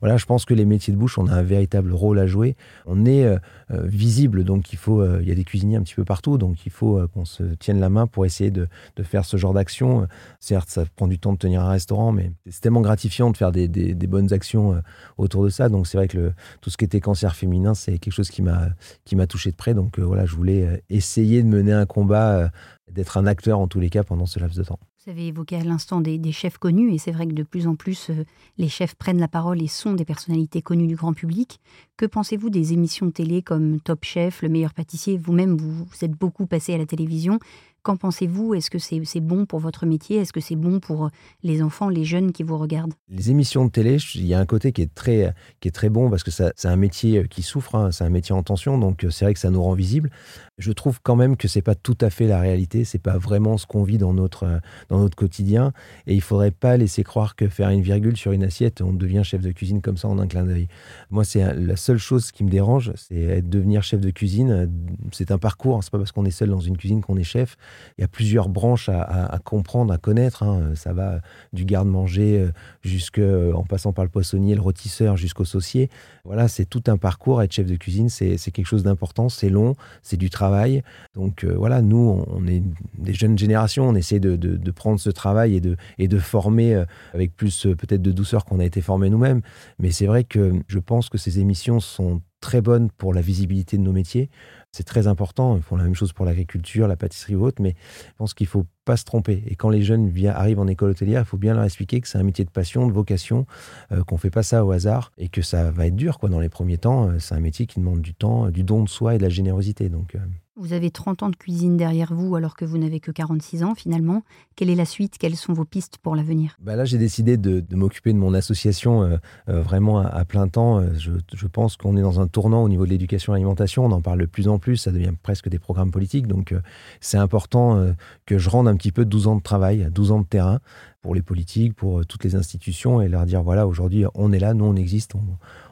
voilà, 0.01 0.19
je 0.19 0.27
pense 0.27 0.45
que 0.45 0.53
les 0.53 0.67
métiers 0.67 0.93
de 0.93 0.99
bouche, 0.99 1.17
on 1.17 1.27
a 1.27 1.33
un 1.33 1.43
véritable 1.43 1.93
rôle 1.93 2.19
à 2.19 2.27
jouer. 2.27 2.55
On 2.85 3.07
est 3.07 3.27
visible, 3.71 4.45
donc 4.45 4.73
il 4.73 4.79
faut, 4.79 5.03
il 5.21 5.27
y 5.27 5.33
a 5.33 5.35
des 5.35 5.45
cuisiniers 5.45 5.77
un 5.77 5.83
petit 5.83 5.95
peu 5.95 6.05
partout, 6.05 6.37
donc 6.37 6.67
il 6.67 6.73
faut 6.73 7.01
qu'on 7.15 7.25
se 7.25 7.43
tienne 7.55 7.81
la 7.81 7.89
main 7.89 8.07
pour 8.07 8.27
essayer 8.27 8.51
de 8.51 8.69
de 8.97 9.03
faire 9.03 9.25
ce 9.25 9.37
genre 9.37 9.55
d'action. 9.55 10.07
Certes, 10.39 10.69
ça 10.69 10.85
prend 10.97 11.09
du 11.09 11.19
temps 11.19 11.33
de 11.33 11.39
tenir 11.39 11.63
un 11.63 11.71
restaurant, 11.71 12.13
mais 12.13 12.33
c'est 12.49 12.61
tellement 12.61 12.81
gratifiant 12.81 13.31
de 13.31 13.37
faire 13.37 13.53
des, 13.53 13.95
bonnes 14.09 14.33
actions 14.33 14.83
autour 15.19 15.45
de 15.45 15.49
ça. 15.49 15.69
Donc 15.69 15.87
c'est 15.87 15.97
vrai 15.97 16.09
que 16.09 16.33
tout 16.61 16.71
ce 16.71 16.77
qui 16.77 16.85
était 16.85 17.01
cancer 17.01 17.35
féminin, 17.37 17.75
c'est 17.75 17.99
quelque 17.99 18.13
chose 18.13 18.31
qui 18.31 18.43
m'a 18.43 18.71
qui 19.05 19.17
touché 19.27 19.51
de 19.51 19.57
près. 19.57 19.75
Donc 19.75 19.99
euh, 19.99 20.03
voilà, 20.03 20.27
je 20.27 20.35
voulais 20.35 20.83
essayer 20.91 21.43
de 21.43 21.49
mener 21.49 21.73
un 21.73 21.87
combat, 21.87 22.37
euh, 22.37 22.49
d'être 22.91 23.17
un 23.17 23.27
acteur 23.27 23.59
en 23.59 23.69
tous 23.69 23.81
les 23.81 23.91
cas 23.91 24.05
pendant 24.05 24.27
ce 24.27 24.39
laps 24.39 24.59
de 24.59 24.65
temps. 24.65 24.79
Vous 25.05 25.11
avez 25.11 25.29
évoqué 25.29 25.57
à 25.57 25.65
l'instant 25.65 26.03
des, 26.03 26.21
chefs 26.33 26.59
connus, 26.59 26.93
et 26.93 26.99
c'est 26.99 27.11
vrai 27.11 27.27
que 27.27 27.33
de 27.33 27.43
plus 27.43 27.67
en 27.67 27.75
plus, 27.75 28.11
euh, 28.11 28.25
les 28.59 28.69
chefs 28.69 28.95
prennent 28.95 29.19
la 29.19 29.29
parole 29.29 29.63
et 29.63 29.67
sont 29.67 29.95
des 29.95 30.05
personnalités 30.05 30.61
connues 30.61 30.89
du 30.89 30.95
grand 30.95 31.15
public. 31.15 31.59
Que 31.97 32.05
pensez-vous 32.05 32.51
des 32.51 32.75
émissions 32.75 33.11
télé 33.11 33.41
comme 33.41 33.81
Top 33.81 34.05
Chef, 34.05 34.43
Le 34.43 34.51
meilleur 34.51 34.75
pâtissier? 34.75 35.17
Vous-même, 35.17 35.57
vous, 35.57 35.87
vous 35.87 36.05
êtes 36.05 36.13
beaucoup 36.13 36.45
passé 36.45 36.75
à 36.75 36.79
la 36.79 36.85
télévision. 36.85 37.39
Qu'en 37.83 37.97
pensez-vous? 37.97 38.55
Est-ce 38.55 38.71
que 38.71 38.79
c'est 38.79 38.97
est 38.97 39.21
bon 39.21 39.47
pour 39.47 39.59
votre 39.59 39.87
métier? 39.87 40.19
Est-ce 40.19 40.33
que 40.33 40.41
c'est 40.41 40.57
bon 40.57 40.81
pour 40.81 41.09
les 41.43 41.63
enfants, 41.63 41.89
les 41.89 42.05
jeunes 42.05 42.33
qui 42.33 42.43
vous 42.43 42.59
regardent? 42.59 42.93
Les 43.09 43.31
émissions 43.31 43.65
de 43.65 43.71
télé, 43.71 43.97
il 44.15 44.27
y 44.27 44.35
a 44.35 44.39
un 44.39 44.47
côté 44.47 44.73
qui 44.73 44.83
est 44.83 44.95
très, 44.95 45.35
qui 45.61 45.69
est 45.69 45.73
très 45.73 45.89
bon 45.89 46.11
parce 46.11 46.23
que 46.23 46.31
c'est 46.31 46.53
un 46.65 46.77
métier 46.77 47.27
qui 47.29 47.43
souffre, 47.43 47.75
hein, 47.75 47.91
c'est 47.91 48.05
un 48.05 48.11
métier 48.11 48.35
en 48.35 48.43
tension, 48.43 48.79
donc 48.79 49.07
c'est 49.11 49.25
vrai 49.25 49.33
que 49.35 49.41
ça 49.41 49.51
nous 49.51 49.63
rend 49.63 49.73
visible. 49.75 50.11
Je 50.59 50.73
trouve 50.73 51.01
quand 51.03 51.17
même 51.17 51.37
que 51.39 51.49
c'est 51.49 51.63
pas 51.63 51.75
tout 51.75 51.97
à 52.03 52.11
fait 52.11 52.27
la 52.27 52.39
réalité, 52.39 52.85
c'est 52.85 52.99
pas 52.99 53.17
vraiment 53.17 53.57
ce 53.57 53.67
qu'on 53.67 53.83
vit 53.83 53.99
dans 53.99 54.13
notre, 54.13 54.61
dans 54.91 54.99
notre 54.99 55.17
quotidien, 55.17 55.73
et 56.07 56.15
il 56.15 56.21
faudrait 56.21 56.51
pas 56.51 56.77
laisser 56.77 57.03
croire 57.03 57.35
que 57.35 57.49
faire 57.49 57.71
une 57.71 57.81
virgule 57.81 58.17
sur 58.17 58.33
une 58.33 58.45
assiette, 58.45 58.83
on 58.83 58.93
devient 58.93 59.23
chef 59.25 59.41
de 59.41 59.53
cuisine 59.53 59.81
comme 59.81 59.97
ça 59.97 60.09
en 60.09 60.19
un 60.19 60.27
clin 60.27 60.45
d'œil. 60.45 60.69
Moi, 61.11 61.25
c'est 61.25 61.55
la 61.55 61.77
seule 61.77 61.99
chose 61.99 62.31
qui 62.31 62.45
me 62.45 62.51
dérange, 62.51 62.93
c'est 62.97 63.41
devenir 63.41 63.83
chef 63.83 64.01
de 64.01 64.11
cuisine. 64.11 64.71
C'est 65.13 65.31
un 65.31 65.39
parcours, 65.39 65.83
c'est 65.83 65.91
pas 65.91 65.99
parce 65.99 66.13
qu'on 66.13 66.27
est 66.27 66.31
seul 66.31 66.51
dans 66.51 66.61
une 66.61 66.77
cuisine 66.77 67.01
qu'on 67.01 67.17
est 67.17 67.25
chef 67.25 67.57
il 67.99 68.03
y 68.03 68.05
a 68.05 68.09
plusieurs 68.09 68.49
branches 68.49 68.89
à, 68.89 69.39
comprendre, 69.45 69.93
à 69.93 69.99
connaître. 69.99 70.43
Hein. 70.43 70.73
Ça 70.75 70.93
va 70.93 71.21
du 71.53 71.65
garde-manger 71.65 72.49
jusqu'en 72.83 73.65
passant 73.69 73.93
par 73.93 74.05
le 74.05 74.11
poissonnier, 74.11 74.55
le 74.55 74.61
rôtisseur, 74.61 75.17
jusqu'au 75.17 75.45
saucier. 75.45 75.91
Voilà, 76.25 76.49
c'est 76.49 76.65
tout 76.65 76.83
un 76.87 76.97
parcours. 76.97 77.43
Être 77.43 77.53
chef 77.53 77.67
de 77.67 77.77
cuisine, 77.77 78.09
c'est 78.09 78.37
quelque 78.51 78.67
chose 78.67 78.83
d'important, 78.83 79.29
c'est 79.29 79.49
long, 79.49 79.75
c'est 80.03 80.17
du 80.17 80.31
travail. 80.31 80.83
Donc 81.15 81.45
euh, 81.45 81.55
voilà, 81.57 81.83
nous, 81.83 82.25
on 82.27 82.47
est 82.47 82.63
des 82.99 83.15
jeunes 83.15 83.39
générations, 83.39 83.89
on 83.89 83.95
essaie 83.95 84.21
de, 84.21 84.71
prendre 84.71 85.01
ce 85.01 85.11
travail 85.11 85.61
et 85.99 86.09
de, 86.09 86.19
former 86.19 86.75
euh, 86.75 86.85
avec 87.13 87.35
plus 87.35 87.67
euh, 87.67 87.75
peut-être 87.75 88.03
de 88.03 88.13
douceur 88.13 88.45
qu'on 88.45 88.61
a 88.61 88.65
été 88.65 88.81
formé 88.81 89.11
nous-mêmes. 89.11 89.41
Mais 89.79 89.91
c'est 89.91 90.07
vrai 90.07 90.25
que 90.25 90.53
je 90.69 90.79
pense 90.79 91.09
que 91.09 91.19
ces 91.19 91.41
émissions 91.41 91.81
sont 91.81 92.23
très 92.41 92.61
bonnes 92.61 92.91
pour 92.91 93.13
la 93.13 93.21
visibilité 93.21 93.77
de 93.77 93.83
nos 93.83 93.93
métiers. 93.93 94.31
C'est 94.73 94.85
très 94.85 95.07
important. 95.09 95.57
Ils 95.57 95.63
font 95.63 95.77
la 95.77 95.85
même 95.85 95.95
chose 95.95 96.13
pour 96.13 96.25
l'agriculture, 96.25 96.87
la 96.87 96.97
pâtisserie 96.97 97.35
ou 97.35 97.45
autre, 97.45 97.61
mais 97.61 97.75
je 98.07 98.13
pense 98.19 98.35
qu'il 98.35 98.45
ne 98.45 98.51
faut 98.51 98.67
pas 98.85 98.97
se 98.97 99.05
tromper. 99.05 99.43
Et 99.47 99.57
quand 99.57 99.69
les 99.69 99.83
jeunes 99.83 100.09
viennent, 100.09 100.35
arrivent 100.35 100.61
en 100.61 100.69
école 100.69 100.91
hôtelière, 100.91 101.23
il 101.23 101.27
faut 101.27 101.37
bien 101.37 101.55
leur 101.55 101.65
expliquer 101.65 102.01
que 102.01 102.09
c'est 102.09 102.19
un 102.19 102.23
métier 102.23 102.45
de 102.45 102.51
passion, 102.51 102.87
de 102.87 102.93
vocation, 102.93 103.47
euh, 103.93 104.05
qu'on 104.05 104.15
ne 104.15 104.21
fait 104.21 104.31
pas 104.31 104.43
ça 104.43 104.65
au 104.65 104.71
hasard 104.71 105.13
et 105.19 105.29
que 105.29 105.43
ça 105.43 105.71
va 105.71 105.87
être 105.87 105.97
dur 105.97 106.19
quoi, 106.19 106.29
dans 106.29 106.41
les 106.41 106.49
premiers 106.49 106.79
temps. 106.79 107.19
C'est 107.19 107.35
un 107.35 107.41
métier 107.41 107.67
qui 107.67 107.81
demande 107.81 108.01
du 108.01 108.15
temps, 108.15 108.51
du 108.51 108.63
don 108.63 108.85
de 108.85 108.89
soi 108.89 109.17
et 109.17 109.19
de 109.19 109.23
la 109.23 109.29
générosité. 109.29 109.89
Donc, 109.89 110.15
euh... 110.15 110.21
Vous 110.57 110.75
avez 110.75 110.91
30 110.91 111.23
ans 111.23 111.31
de 111.31 111.37
cuisine 111.37 111.79
derrière 111.79 112.13
vous 112.13 112.37
alors 112.37 112.55
que 112.55 112.67
vous 112.67 112.77
n'avez 112.77 113.01
que 113.01 113.11
46 113.11 113.65
ans 113.65 113.75
finalement. 113.75 114.23
Quelle 114.57 114.69
est 114.69 114.75
la 114.75 114.85
suite? 114.85 115.17
Quelles 115.17 115.37
sont 115.37 115.55
vos 115.55 115.65
pistes 115.65 115.97
pour 115.97 116.15
l'avenir? 116.15 116.55
Bah 116.61 116.77
Là, 116.77 116.85
j'ai 116.85 116.99
décidé 116.99 117.39
de, 117.39 117.61
de 117.61 117.77
m'occuper 117.77 118.13
de 118.13 118.19
mon 118.19 118.35
association 118.35 119.03
euh, 119.03 119.17
euh, 119.49 119.63
vraiment 119.63 120.01
à, 120.01 120.07
à, 120.09 120.25
plein 120.27 120.49
temps. 120.49 120.83
Je, 120.93 121.13
je 121.33 121.47
pense 121.47 121.77
qu'on 121.77 121.97
est 121.97 122.03
dans 122.03 122.21
un 122.21 122.27
tournant 122.27 122.63
au 122.63 122.69
niveau 122.69 122.85
de 122.85 122.91
l'éducation 122.91 123.33
et 123.33 123.37
l'alimentation. 123.37 123.87
On 123.87 123.93
en 123.93 124.03
parle 124.03 124.21
de 124.21 124.27
plus 124.27 124.49
en 124.49 124.59
plus. 124.61 124.77
Ça 124.77 124.93
devient 124.93 125.13
presque 125.23 125.49
des 125.49 125.59
programmes 125.59 125.91
politiques. 125.91 126.27
Donc, 126.27 126.53
euh, 126.53 126.61
c'est 127.01 127.19
important 127.19 127.95
que 128.27 128.39
je 128.39 128.49
rende 128.49 128.69
un 128.69 128.77
petit 128.77 128.93
peu 128.93 129.05
12 129.05 129.27
ans 129.27 129.37
de 129.37 129.43
travail, 129.43 129.89
12 129.91 130.13
ans 130.13 130.21
de 130.21 130.27
terrain 130.27 130.61
pour 131.03 131.15
les 131.15 131.23
politiques, 131.23 131.75
pour 131.75 132.05
toutes 132.07 132.25
les 132.25 132.35
institutions 132.35 133.01
et 133.01 133.09
leur 133.09 133.25
dire 133.27 133.43
voilà, 133.43 133.67
aujourd'hui, 133.67 134.05
on 134.15 134.33
est 134.33 134.39
là, 134.39 134.55
nous, 134.55 134.67
on 134.67 134.77
existe. 134.77 135.15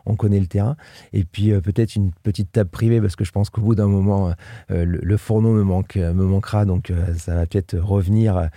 On 0.09 0.17
connaît 0.17 0.41
le 0.41 0.47
terrain. 0.47 0.77
Et 1.13 1.25
puis 1.25 1.53
euh, 1.53 1.61
peut-être 1.61 1.95
une 1.95 2.11
petite 2.23 2.51
table 2.51 2.71
privée 2.71 3.01
parce 3.01 3.15
que 3.15 3.25
je 3.25 3.31
pense 3.31 3.51
qu'au 3.51 3.61
bout 3.61 3.75
d'un 3.75 3.87
moment, 3.87 4.33
euh, 4.71 4.85
le, 4.85 4.99
le, 5.03 5.17
fourneau 5.17 5.53
me, 5.53 5.63
manque, 5.63 5.97
me 5.97 6.25
manquera. 6.25 6.65
Donc 6.65 6.91
euh, 6.91 7.15
ça 7.15 7.35
va 7.35 7.47
peut-être 7.47 7.77
revenir. 7.79 8.49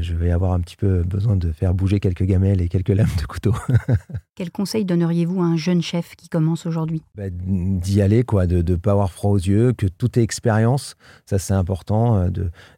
je 0.00 0.14
vais 0.14 0.30
avoir 0.30 0.52
un 0.52 0.60
petit 0.60 0.76
peu 0.76 1.02
besoin 1.02 1.36
de 1.36 1.52
faire 1.52 1.74
bouger 1.74 2.00
quelques 2.00 2.24
gamelles 2.24 2.60
et 2.62 2.68
quelques 2.68 2.88
lames 2.88 3.06
de 3.20 3.26
couteau. 3.26 3.54
Quel 4.34 4.50
conseil 4.50 4.84
donneriez-vous 4.84 5.42
à 5.42 5.44
un 5.44 5.56
jeune 5.56 5.82
chef 5.82 6.14
qui 6.16 6.28
commence 6.28 6.64
aujourd'hui? 6.64 7.02
Bah, 7.14 7.24
D'y 7.30 8.00
aller, 8.00 8.22
quoi, 8.22 8.46
de 8.46 8.62
ne 8.62 8.76
pas 8.76 8.92
avoir 8.92 9.10
froid 9.10 9.32
aux 9.32 9.38
yeux, 9.38 9.72
que 9.72 9.86
tout 9.86 10.18
est 10.18 10.22
expérience. 10.22 10.96
Ça, 11.26 11.38
c'est 11.38 11.54
important, 11.54 12.30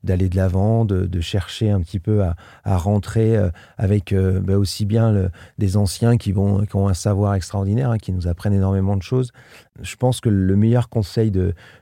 d'aller 0.03 0.29
de 0.29 0.37
l'avant, 0.37 0.85
de, 0.85 1.07
de, 1.07 1.21
chercher 1.21 1.71
un 1.71 1.81
petit 1.81 1.99
peu 1.99 2.23
à, 2.23 2.35
à 2.65 2.77
rentrer 2.79 3.37
avec 3.77 4.15
bah, 4.15 4.57
aussi 4.57 4.87
bien 4.87 5.13
le, 5.13 5.31
des 5.59 5.77
anciens 5.77 6.17
qui, 6.17 6.33
vont, 6.33 6.65
qui 6.65 6.77
ont 6.77 6.89
un 6.89 6.95
savoir 6.95 7.35
extraordinaire, 7.35 7.91
hein, 7.91 7.99
qui 8.01 8.13
nous 8.13 8.29
apprennent 8.29 8.55
énormément 8.55 8.97
de 8.97 9.03
choses. 9.03 9.33
Je 9.81 9.97
pense 9.97 10.21
que 10.21 10.29
le 10.29 10.57
meilleur 10.57 10.89
conseil 10.89 11.33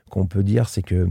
qu'on 0.09 0.25
peut 0.27 0.43
dire, 0.43 0.69
c'est 0.69 0.83
que 0.83 1.07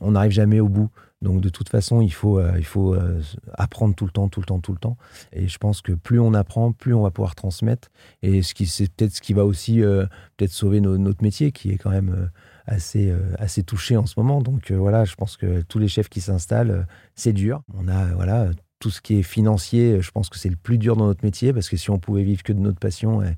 on 0.00 0.12
n'arrive 0.12 0.32
jamais 0.32 0.60
au 0.60 0.68
bout. 0.68 0.90
Donc 1.22 1.40
de 1.40 1.48
toute 1.48 1.68
façon, 1.70 2.02
il 2.02 2.12
faut, 2.12 2.38
euh, 2.38 2.52
il 2.58 2.64
faut 2.64 2.94
euh, 2.94 3.20
apprendre 3.54 3.94
tout 3.94 4.04
le 4.04 4.10
temps, 4.10 4.28
tout 4.28 4.40
le 4.40 4.46
temps, 4.46 4.60
tout 4.60 4.72
le 4.72 4.78
temps. 4.78 4.96
Et 5.32 5.48
je 5.48 5.58
pense 5.58 5.80
que 5.80 5.92
plus 5.92 6.20
on 6.20 6.34
apprend, 6.34 6.72
plus 6.72 6.94
on 6.94 7.02
va 7.02 7.10
pouvoir 7.10 7.34
transmettre. 7.34 7.88
Et 8.22 8.42
ce 8.42 8.54
qui, 8.54 8.66
c'est 8.66 8.92
peut-être 8.92 9.12
ce 9.12 9.20
qui 9.20 9.32
va 9.32 9.44
aussi 9.44 9.82
euh, 9.82 10.04
peut-être 10.36 10.52
sauver 10.52 10.80
no, 10.80 10.98
notre 10.98 11.22
métier, 11.22 11.52
qui 11.52 11.70
est 11.70 11.78
quand 11.78 11.90
même 11.90 12.30
assez, 12.66 13.14
assez 13.38 13.62
touché 13.62 13.96
en 13.96 14.06
ce 14.06 14.14
moment. 14.18 14.42
Donc 14.42 14.70
voilà, 14.72 15.04
je 15.04 15.14
pense 15.14 15.36
que 15.36 15.62
tous 15.62 15.78
les 15.78 15.88
chefs 15.88 16.08
qui 16.08 16.20
s'installent, 16.20 16.86
c'est 17.14 17.32
dur. 17.32 17.62
On 17.74 17.88
a 17.88 18.06
voilà 18.14 18.50
tout 18.78 18.90
ce 18.90 19.00
qui 19.00 19.18
est 19.18 19.22
financier. 19.22 20.00
Je 20.00 20.10
pense 20.10 20.28
que 20.28 20.38
c'est 20.38 20.50
le 20.50 20.56
plus 20.56 20.78
dur 20.78 20.96
dans 20.96 21.06
notre 21.06 21.24
métier 21.24 21.52
parce 21.52 21.68
que 21.68 21.76
si 21.76 21.90
on 21.90 21.98
pouvait 21.98 22.24
vivre 22.24 22.42
que 22.42 22.52
de 22.52 22.60
notre 22.60 22.78
passion, 22.78 23.22
eh, 23.22 23.34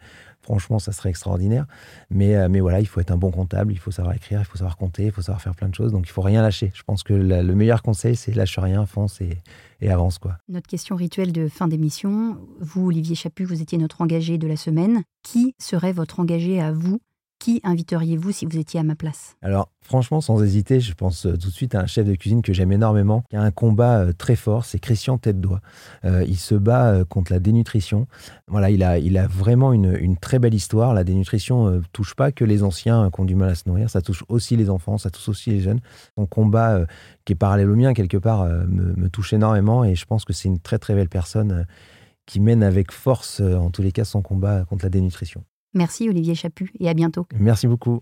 franchement, 0.48 0.78
ça 0.78 0.92
serait 0.92 1.10
extraordinaire. 1.10 1.66
Mais, 2.08 2.34
euh, 2.34 2.48
mais 2.48 2.60
voilà, 2.60 2.80
il 2.80 2.86
faut 2.86 3.00
être 3.00 3.10
un 3.10 3.18
bon 3.18 3.30
comptable, 3.30 3.70
il 3.70 3.78
faut 3.78 3.90
savoir 3.90 4.14
écrire, 4.14 4.40
il 4.40 4.46
faut 4.46 4.56
savoir 4.56 4.78
compter, 4.78 5.04
il 5.04 5.12
faut 5.12 5.20
savoir 5.20 5.42
faire 5.42 5.54
plein 5.54 5.68
de 5.68 5.74
choses. 5.74 5.92
Donc, 5.92 6.06
il 6.06 6.10
faut 6.10 6.22
rien 6.22 6.40
lâcher. 6.40 6.72
Je 6.74 6.82
pense 6.82 7.02
que 7.02 7.12
le 7.12 7.54
meilleur 7.54 7.82
conseil, 7.82 8.16
c'est 8.16 8.32
lâche 8.32 8.58
rien, 8.58 8.86
fonce 8.86 9.20
et, 9.20 9.36
et, 9.82 9.90
avance. 9.90 10.16
Quoi. 10.18 10.38
Notre 10.48 10.66
question 10.66 10.96
rituelle 10.96 11.32
de 11.32 11.48
fin 11.48 11.68
d'émission. 11.68 12.38
Vous, 12.60 12.86
Olivier 12.86 13.14
Chaput, 13.14 13.44
vous 13.44 13.60
étiez 13.60 13.76
notre 13.76 14.00
engagé 14.00 14.38
de 14.38 14.46
la 14.46 14.56
semaine. 14.56 15.02
Qui 15.22 15.54
serait 15.58 15.92
votre 15.92 16.20
engagé 16.20 16.60
à 16.60 16.72
vous 16.72 17.00
Qui 17.38 17.60
inviteriez-vous 17.62 18.32
si 18.32 18.46
vous 18.46 18.58
étiez 18.58 18.80
à 18.80 18.82
ma 18.82 18.94
place? 18.94 19.36
Alors, 19.42 19.70
franchement, 19.80 20.20
sans 20.20 20.42
hésiter, 20.42 20.80
je 20.80 20.92
pense 20.94 21.26
euh, 21.26 21.36
tout 21.36 21.48
de 21.48 21.54
suite 21.54 21.74
à 21.74 21.80
un 21.80 21.86
chef 21.86 22.04
de 22.06 22.14
cuisine 22.14 22.42
que 22.42 22.52
j'aime 22.52 22.72
énormément, 22.72 23.22
qui 23.30 23.36
a 23.36 23.42
un 23.42 23.50
combat 23.50 24.00
euh, 24.00 24.12
très 24.12 24.34
fort, 24.34 24.64
c'est 24.64 24.78
Christian 24.78 25.18
Tête-Doigt. 25.18 25.60
Euh, 26.04 26.24
il 26.26 26.36
se 26.36 26.54
bat 26.56 26.92
euh, 26.92 27.04
contre 27.04 27.32
la 27.32 27.38
dénutrition. 27.38 28.06
Voilà, 28.48 28.70
il 28.70 28.82
a, 28.82 29.26
vraiment 29.26 29.72
une, 29.72 30.16
très 30.16 30.38
belle 30.38 30.54
histoire. 30.54 30.94
La 30.94 31.04
dénutrition 31.04 31.70
ne 31.70 31.80
touche 31.92 32.14
pas 32.14 32.32
que 32.32 32.44
les 32.44 32.62
anciens 32.62 33.04
euh, 33.04 33.10
qui 33.10 33.20
ont 33.20 33.24
du 33.24 33.36
mal 33.36 33.50
à 33.50 33.54
se 33.54 33.64
nourrir, 33.66 33.88
ça 33.88 34.02
touche 34.02 34.24
aussi 34.28 34.56
les 34.56 34.68
enfants, 34.68 34.98
ça 34.98 35.10
touche 35.10 35.28
aussi 35.28 35.50
les 35.50 35.60
jeunes. 35.60 35.80
Son 36.16 36.26
combat, 36.26 36.74
euh, 36.74 36.86
qui 37.24 37.34
est 37.34 37.36
parallèle 37.36 37.70
au 37.70 37.76
mien, 37.76 37.94
quelque 37.94 38.16
part, 38.16 38.42
euh, 38.42 38.64
me, 38.66 38.94
me 38.94 39.08
touche 39.10 39.32
énormément 39.32 39.84
et 39.84 39.94
je 39.94 40.06
pense 40.06 40.24
que 40.24 40.32
c'est 40.32 40.48
une 40.48 40.58
très 40.58 40.78
très 40.78 40.94
belle 40.94 41.08
personne 41.08 41.52
euh, 41.52 41.64
qui 42.26 42.40
mène 42.40 42.62
avec 42.62 42.92
force, 42.92 43.40
euh, 43.40 43.56
en 43.56 43.70
tous 43.70 43.82
les 43.82 43.92
cas, 43.92 44.04
son 44.04 44.22
combat 44.22 44.64
contre 44.64 44.84
la 44.84 44.90
dénutrition. 44.90 45.44
Merci 45.74 46.08
Olivier 46.08 46.34
Chaput 46.34 46.70
et 46.80 46.88
à 46.88 46.94
bientôt. 46.94 47.26
Merci 47.38 47.66
beaucoup. 47.66 48.00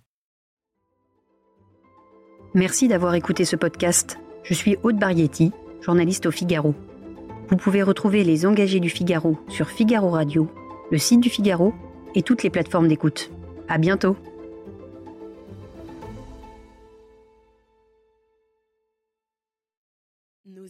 Merci 2.54 2.88
d'avoir 2.88 3.14
écouté 3.14 3.44
ce 3.44 3.56
podcast. 3.56 4.18
Je 4.44 4.54
suis 4.54 4.76
Aude 4.82 4.98
Barietti, 4.98 5.52
journaliste 5.82 6.26
au 6.26 6.30
Figaro. 6.30 6.74
Vous 7.48 7.56
pouvez 7.56 7.82
retrouver 7.82 8.24
les 8.24 8.46
engagés 8.46 8.80
du 8.80 8.88
Figaro 8.88 9.38
sur 9.48 9.68
Figaro 9.68 10.10
Radio, 10.10 10.50
le 10.90 10.98
site 10.98 11.20
du 11.20 11.28
Figaro 11.28 11.74
et 12.14 12.22
toutes 12.22 12.42
les 12.42 12.50
plateformes 12.50 12.88
d'écoute. 12.88 13.30
À 13.68 13.78
bientôt. 13.78 14.16